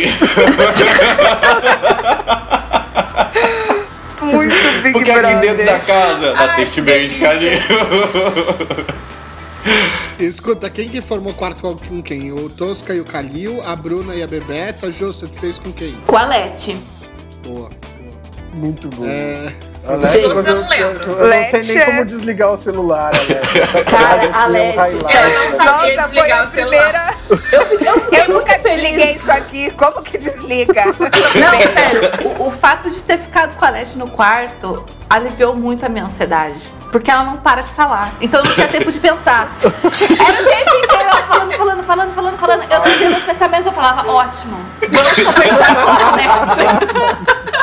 [4.21, 5.31] Muito Big Porque Brother.
[5.37, 7.19] aqui dentro da casa, Ai, Test que Band, delícia.
[7.21, 7.39] cara.
[10.19, 12.33] Escuta, quem que formou quarto com quem?
[12.33, 14.91] O Tosca e o Calil, a Bruna e a Bebeta.
[14.93, 15.95] Jô, você fez com quem?
[16.07, 16.77] com a Lete.
[17.43, 17.69] Boa.
[17.71, 17.71] boa.
[18.55, 19.05] Muito bom.
[19.07, 19.53] É,
[19.87, 21.11] Alex, Gente, mas eu não lembro.
[21.13, 21.87] Eu, não sei nem Lete.
[21.87, 23.51] como desligar o celular, Alex.
[23.73, 25.15] Cara, frase, assim, é um Alex.
[25.15, 27.17] Ela não sabia Nossa, foi desligar a o celular.
[27.27, 27.49] primeira.
[27.53, 28.63] Eu, fiquei- eu fiquei Eu nunca feliz.
[28.83, 29.71] desliguei isso aqui.
[29.73, 30.85] Como que desliga?
[30.95, 35.85] Não, sério, o, o fato de ter ficado com a Leste no quarto aliviou muito
[35.85, 36.73] a minha ansiedade.
[36.95, 38.13] Porque ela não para de falar.
[38.21, 39.49] Então eu não tinha tempo de pensar.
[39.61, 42.63] Era o tempo inteiro ela falando, falando, falando, falando, falando.
[42.71, 44.57] Eu trazia meus pensamentos, eu falava, ótimo.
[44.81, 47.55] Vamos conversar com a.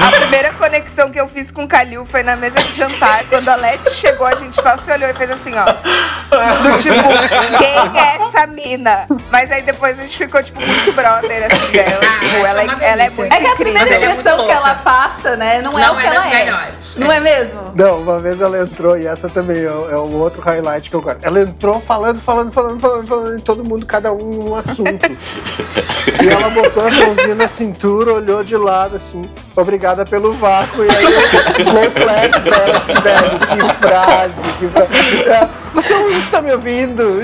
[0.00, 3.22] A primeira conexão que eu fiz com o Calil foi na mesa de jantar.
[3.28, 5.64] Quando a Leti chegou, a gente só se olhou e fez assim, ó.
[5.64, 9.06] Do tipo, quem é essa mina?
[9.30, 12.00] Mas aí depois a gente ficou, tipo, muito brother, assim, dela.
[12.02, 13.16] Ah, tipo, ela, é é, ela é delícia.
[13.16, 13.56] muito É que a incrível.
[13.56, 16.06] primeira Mas ela é muito impressão que ela passa, né, não é Não o que
[16.06, 16.44] é das ela é.
[16.44, 16.96] melhores.
[16.96, 17.60] Não é mesmo?
[17.74, 21.02] Não, uma vez ela entrou, e essa também é, é um outro highlight que eu
[21.02, 21.24] gosto.
[21.24, 25.06] Ela entrou falando, falando, falando, falando, falando, e todo mundo, cada um um assunto.
[26.22, 30.84] e ela botou a mãozinha na cintura, olhou de lado, assim, obrigada pelo vácuo.
[30.84, 31.20] E aí eu
[31.60, 35.22] slow clap assim, velho, que frase, que frase.
[35.30, 37.22] É, Você ouvinte tá me ouvindo?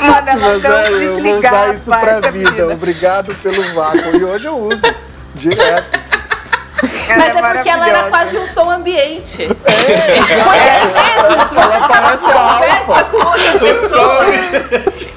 [0.00, 2.50] Mano, ela Mas, não é, eu vou usar isso pra vida.
[2.52, 2.72] mina.
[2.74, 4.16] Obrigado pelo vácuo.
[4.16, 4.82] E hoje eu uso,
[5.34, 6.04] direto.
[7.08, 9.44] Ela Mas é, porque ela era quase um som ambiente.
[9.44, 9.58] Ela
[11.88, 12.64] parece alfa.
[12.88, 14.24] Conversa com outra pessoa.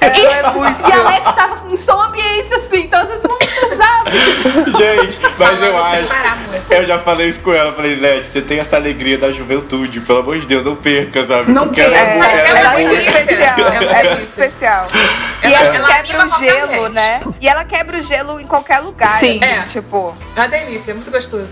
[0.00, 0.88] Ela é muito...
[0.88, 3.36] E a Leti tava com som ambiente, assim, então vocês não
[4.78, 6.08] Gente, mas eu acho.
[6.70, 10.18] Eu já falei isso com ela, falei, Leste, você tem essa alegria da juventude, pelo
[10.20, 11.50] amor de Deus, não perca, sabe?
[11.52, 13.58] Não Porque ela é, É, é é muito especial.
[13.68, 14.86] É muito especial.
[15.42, 16.94] E Ela- ela, ela quebra o gelo, gente.
[16.94, 17.20] né?
[17.40, 19.08] E ela quebra o gelo em qualquer lugar.
[19.08, 19.36] Sim.
[19.42, 19.62] assim, É.
[19.62, 21.48] Tipo, É uma delícia, é muito gostoso.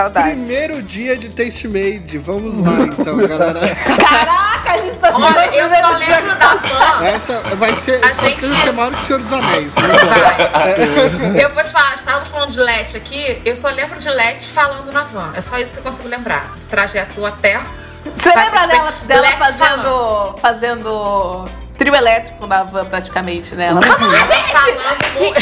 [0.00, 0.32] Saudades.
[0.32, 2.18] primeiro dia de Taste Made.
[2.18, 3.60] Vamos lá, então, galera.
[4.00, 7.04] Caraca, a gente tá Olha, eu só lembro da van.
[7.04, 8.04] Essa vai ser.
[8.04, 9.74] A gente- precisa ser maior que o Senhor dos Anéis.
[9.74, 9.82] né?
[10.52, 11.44] Vai.
[11.44, 14.92] Eu vou te falar, estávamos falando de Lete aqui, eu só lembro de Lete falando
[14.92, 15.32] na van.
[15.34, 16.52] É só isso que eu consigo lembrar.
[16.60, 17.60] Do trajeto até.
[18.14, 21.44] Você lembra dela, dela fazendo, fazendo
[21.76, 23.66] trio elétrico na van, praticamente, né?
[23.66, 25.38] Ela Falando muito.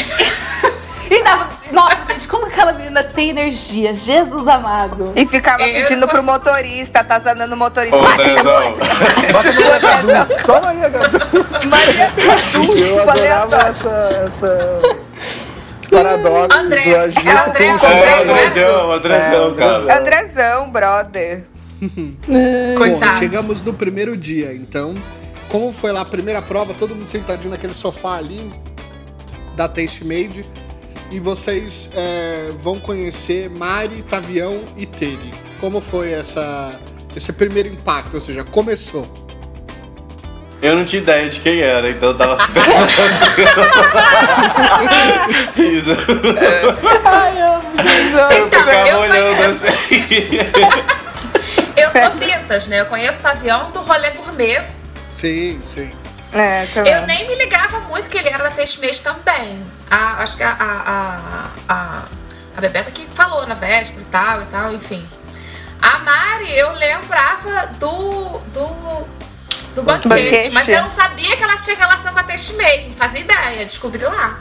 [1.09, 3.93] E dava, nossa, gente, como aquela menina tem energia?
[3.95, 5.13] Jesus amado.
[5.15, 7.95] E ficava Eu pedindo não pro motorista, atazanando o motorista.
[7.97, 8.01] Ô.
[8.01, 10.45] Bota Maria Gadu.
[10.45, 11.19] Só Maria Gadu.
[11.67, 13.67] Maria Gadu, tipo, aleatório.
[13.67, 14.81] essa, essa,
[15.79, 18.21] esse paradoxo André, do Agito era André, André, É, André.
[18.21, 19.99] Andrezão, Andrezão, É, cara.
[19.99, 21.43] Andrezão, brother.
[21.81, 23.19] Bom, Coitado.
[23.19, 24.95] chegamos no primeiro dia, então.
[25.47, 28.51] Como foi lá a primeira prova, todo mundo sentadinho naquele sofá ali
[29.55, 30.43] da Taste Made.
[31.11, 35.33] E vocês é, vão conhecer Mari, Tavião e Tere.
[35.59, 36.79] Como foi essa,
[37.15, 38.15] esse primeiro impacto?
[38.15, 39.07] Ou seja, começou.
[40.61, 42.63] Eu não tinha ideia de quem era, então eu tava super
[45.55, 45.91] Isso.
[47.05, 50.03] Ai, eu Eu Então, ficava eu olhando conheço- assim.
[51.75, 52.79] Eu sou vintage, né?
[52.81, 54.63] Eu conheço o Tavião do rolê gourmet.
[55.07, 55.91] Sim, sim.
[56.33, 56.91] É, também.
[56.93, 59.59] Eu nem me ligava muito que ele era da Teixeira também.
[59.89, 60.91] A, acho que a, a,
[61.69, 62.01] a, a,
[62.57, 65.07] a Bebeta que falou na véspera e tal e tal, enfim.
[65.81, 68.39] A Mari, eu lembrava do.
[68.53, 69.07] do.
[69.75, 70.53] do banquete, Banquete.
[70.53, 74.03] Mas eu não sabia que ela tinha relação com a Teixeira, não fazia ideia, descobri
[74.03, 74.39] lá.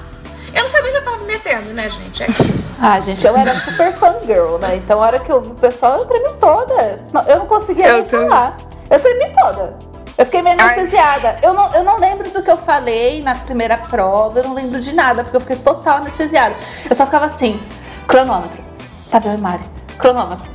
[0.54, 2.22] Eu não sabia que eu tava me metendo, né, gente?
[2.22, 2.26] É.
[2.78, 4.76] Ah, gente, eu era super fangirl, né?
[4.76, 7.02] Então, a hora que eu vi o pessoal, eu tremi toda.
[7.10, 8.28] Não, Eu não conseguia Eu nem também.
[8.28, 8.54] falar.
[8.90, 9.78] Eu tremi toda.
[10.18, 11.38] Eu fiquei meio anestesiada.
[11.42, 14.80] Eu não, eu não lembro do que eu falei na primeira prova, eu não lembro
[14.80, 16.54] de nada, porque eu fiquei total anestesiada.
[16.88, 17.60] Eu só ficava assim,
[18.06, 18.64] cronômetro,
[19.10, 19.64] Tavião e Mari,
[19.98, 20.50] cronômetro,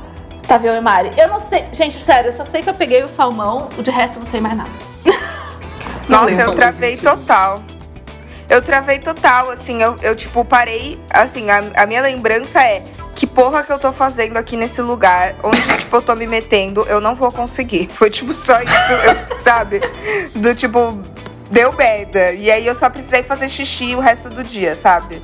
[0.48, 1.12] Tavião e Mari.
[1.16, 3.90] Eu não sei, gente, sério, eu só sei que eu peguei o salmão, o de
[3.90, 4.70] resto eu não sei mais nada.
[6.08, 7.62] Nossa, eu travei total.
[8.48, 12.82] Eu travei total, assim, eu, eu tipo, parei, assim, a, a minha lembrança é
[13.14, 16.84] que porra que eu tô fazendo aqui nesse lugar, onde, tipo, eu tô me metendo,
[16.88, 17.88] eu não vou conseguir.
[17.92, 19.80] Foi, tipo, só isso, eu- sabe?
[20.34, 20.98] Do, tipo,
[21.50, 22.32] deu merda.
[22.32, 25.22] E aí eu só precisei fazer xixi o resto do dia, sabe?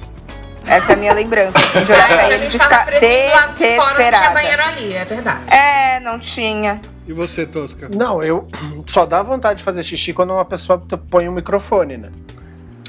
[0.67, 2.99] Essa é a minha lembrança, assim, de olhar Aí, pra e gente ficar lado de
[2.99, 4.31] fora, não tinha desesperada.
[4.35, 5.41] banheiro ali, é verdade.
[5.55, 6.81] É, não tinha.
[7.07, 7.89] E você, Tosca?
[7.89, 8.47] Não, eu
[8.87, 10.79] só dá vontade de fazer xixi quando uma pessoa
[11.11, 12.11] põe um microfone, né?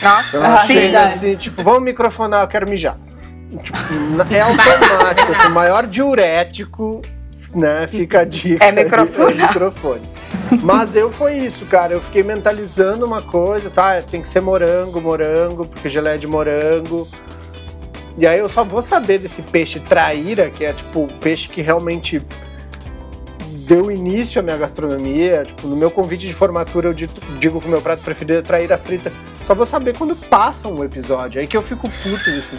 [0.01, 0.95] Nossa, Então, Ah, sim.
[0.95, 2.97] assim, tipo, vamos microfonar, eu quero mijar.
[3.49, 3.77] Tipo,
[4.33, 7.01] é automático, assim, o maior diurético,
[7.55, 7.87] né?
[7.87, 8.63] Fica a dica.
[8.63, 9.33] É microfone.
[9.33, 10.01] de- é microfone.
[10.61, 11.93] Mas eu foi isso, cara.
[11.93, 14.01] Eu fiquei mentalizando uma coisa, tá?
[14.01, 17.07] Tem que ser morango, morango, porque geleia de morango.
[18.17, 21.61] E aí eu só vou saber desse peixe traíra, que é tipo o peixe que
[21.61, 22.21] realmente
[23.65, 25.43] deu início à minha gastronomia.
[25.45, 28.41] Tipo, no meu convite de formatura eu dito- digo que o meu prato preferido é
[28.41, 29.11] traíra frita.
[29.47, 31.39] Só vou saber quando passa um episódio.
[31.41, 32.57] Aí que eu fico puto, assim.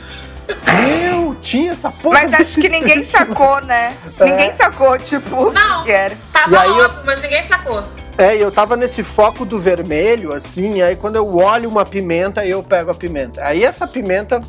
[0.80, 2.20] Meu, tinha essa porra.
[2.22, 3.94] Mas acho que ninguém sacou, né?
[4.18, 4.24] É.
[4.24, 5.80] Ninguém sacou, tipo, Não.
[5.82, 6.16] o que era.
[6.32, 7.82] Tava eu- óbvio, mas ninguém sacou.
[8.18, 12.44] É, e eu tava nesse foco do vermelho, assim, aí quando eu olho uma pimenta,
[12.44, 13.42] eu pego a pimenta.
[13.42, 14.40] Aí essa pimenta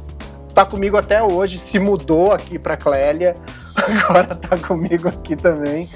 [0.53, 3.35] tá comigo até hoje, se mudou aqui pra Clélia,
[3.75, 5.89] agora tá comigo aqui também.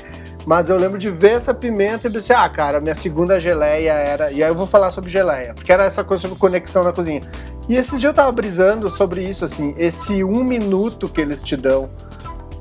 [0.45, 4.31] Mas eu lembro de ver essa pimenta e pensei, ah, cara, minha segunda geleia era.
[4.31, 7.21] E aí eu vou falar sobre geleia, porque era essa coisa sobre conexão na cozinha.
[7.67, 11.57] E esses dias eu tava brisando sobre isso, assim, esse um minuto que eles te
[11.57, 11.89] dão.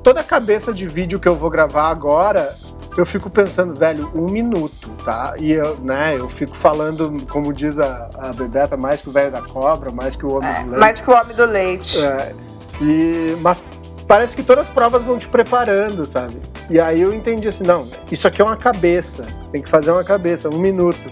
[0.03, 2.55] Toda a cabeça de vídeo que eu vou gravar agora,
[2.97, 5.35] eu fico pensando, velho, um minuto, tá?
[5.39, 9.31] E eu, né, eu fico falando, como diz a, a Bebeta, mais que o velho
[9.31, 10.79] da cobra, mais que o homem do leite.
[10.79, 12.01] Mais que o homem do leite.
[12.01, 12.33] É,
[12.81, 13.63] e, mas
[14.07, 16.41] parece que todas as provas vão te preparando, sabe?
[16.69, 20.03] E aí eu entendi assim, não, isso aqui é uma cabeça, tem que fazer uma
[20.03, 21.11] cabeça, um minuto.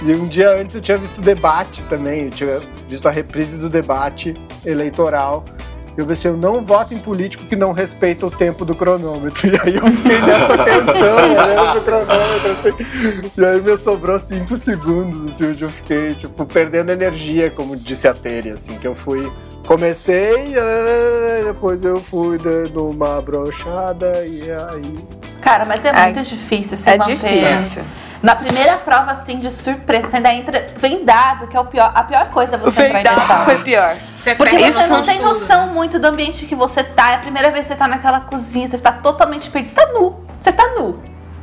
[0.00, 3.58] E um dia antes eu tinha visto o debate também, eu tinha visto a reprise
[3.58, 4.34] do debate
[4.64, 5.44] eleitoral.
[5.96, 9.48] Eu pensei, eu não voto em político que não respeita o tempo do cronômetro.
[9.50, 13.30] E aí eu fiquei nessa tensão, olhando pro cronômetro, assim.
[13.36, 18.06] E aí me sobrou cinco segundos, assim, onde eu fiquei, tipo, perdendo energia, como disse
[18.06, 19.28] a Tere, assim, que eu fui.
[19.68, 24.98] Comecei, eh, depois eu fui dando uma brochada e aí.
[25.42, 27.14] Cara, mas é É- muito difícil se É manter.
[27.16, 27.82] difícil.
[28.22, 30.66] Na primeira prova, assim, de surpresa, você ainda entra.
[30.78, 33.02] Vem dado, que é o pior, a pior coisa é você entrar
[33.42, 33.94] em foi pior.
[34.16, 35.72] Você Porque você não tem tudo, noção né?
[35.74, 37.10] muito do ambiente que você tá.
[37.10, 39.68] É a primeira vez que você tá naquela cozinha, você tá totalmente perdido.
[39.74, 40.16] Você tá nu.
[40.40, 40.98] Você tá nu.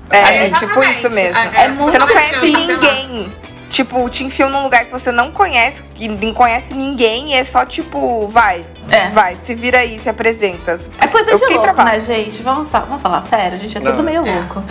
[0.10, 1.38] É, É, tipo isso mesmo.
[1.38, 3.32] É, é muito Você não conhece ninguém.
[3.76, 7.44] Tipo, te enfiam num lugar que você não conhece, que não conhece ninguém, e é
[7.44, 9.10] só tipo, vai, É.
[9.10, 10.80] vai, se vira aí, se apresenta.
[10.98, 12.42] É coisa Eu de fiquei louco, né, gente?
[12.42, 14.04] Vamos, vamos falar sério, a gente é tudo Não.
[14.04, 14.32] meio É.
[14.34, 14.64] louco.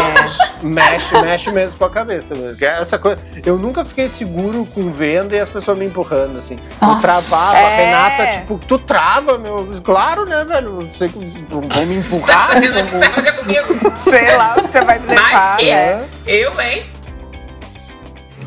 [0.62, 2.34] Mexe, mexe mesmo com a cabeça.
[2.34, 2.54] né?
[2.58, 6.38] Que é Essa coisa, eu nunca fiquei seguro com venda e as pessoas me empurrando,
[6.38, 6.58] assim.
[6.80, 7.84] Eu Nossa, travava, a é.
[7.84, 9.68] Renata, tipo, tu trava, meu.
[9.84, 10.80] Claro, né, velho?
[10.82, 11.18] Não sei que
[11.50, 12.52] vão vão me empurrar.
[12.52, 13.92] fazer, você vai fazer comigo?
[13.98, 16.04] Sei lá onde você vai me levar, que- né?
[16.26, 16.84] Eu, hein?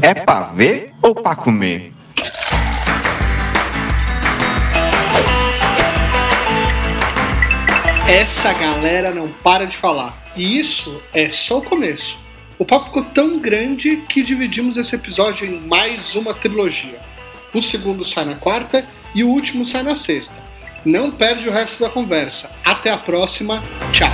[0.04, 1.94] É pra ver ou pra comer?
[8.08, 10.32] Essa galera não para de falar.
[10.36, 12.20] E isso é só o começo.
[12.58, 17.00] O papo ficou tão grande que dividimos esse episódio em mais uma trilogia.
[17.54, 20.36] O segundo sai na quarta e o último sai na sexta.
[20.84, 22.52] Não perde o resto da conversa.
[22.66, 23.62] Até a próxima.
[23.92, 24.10] Tchau.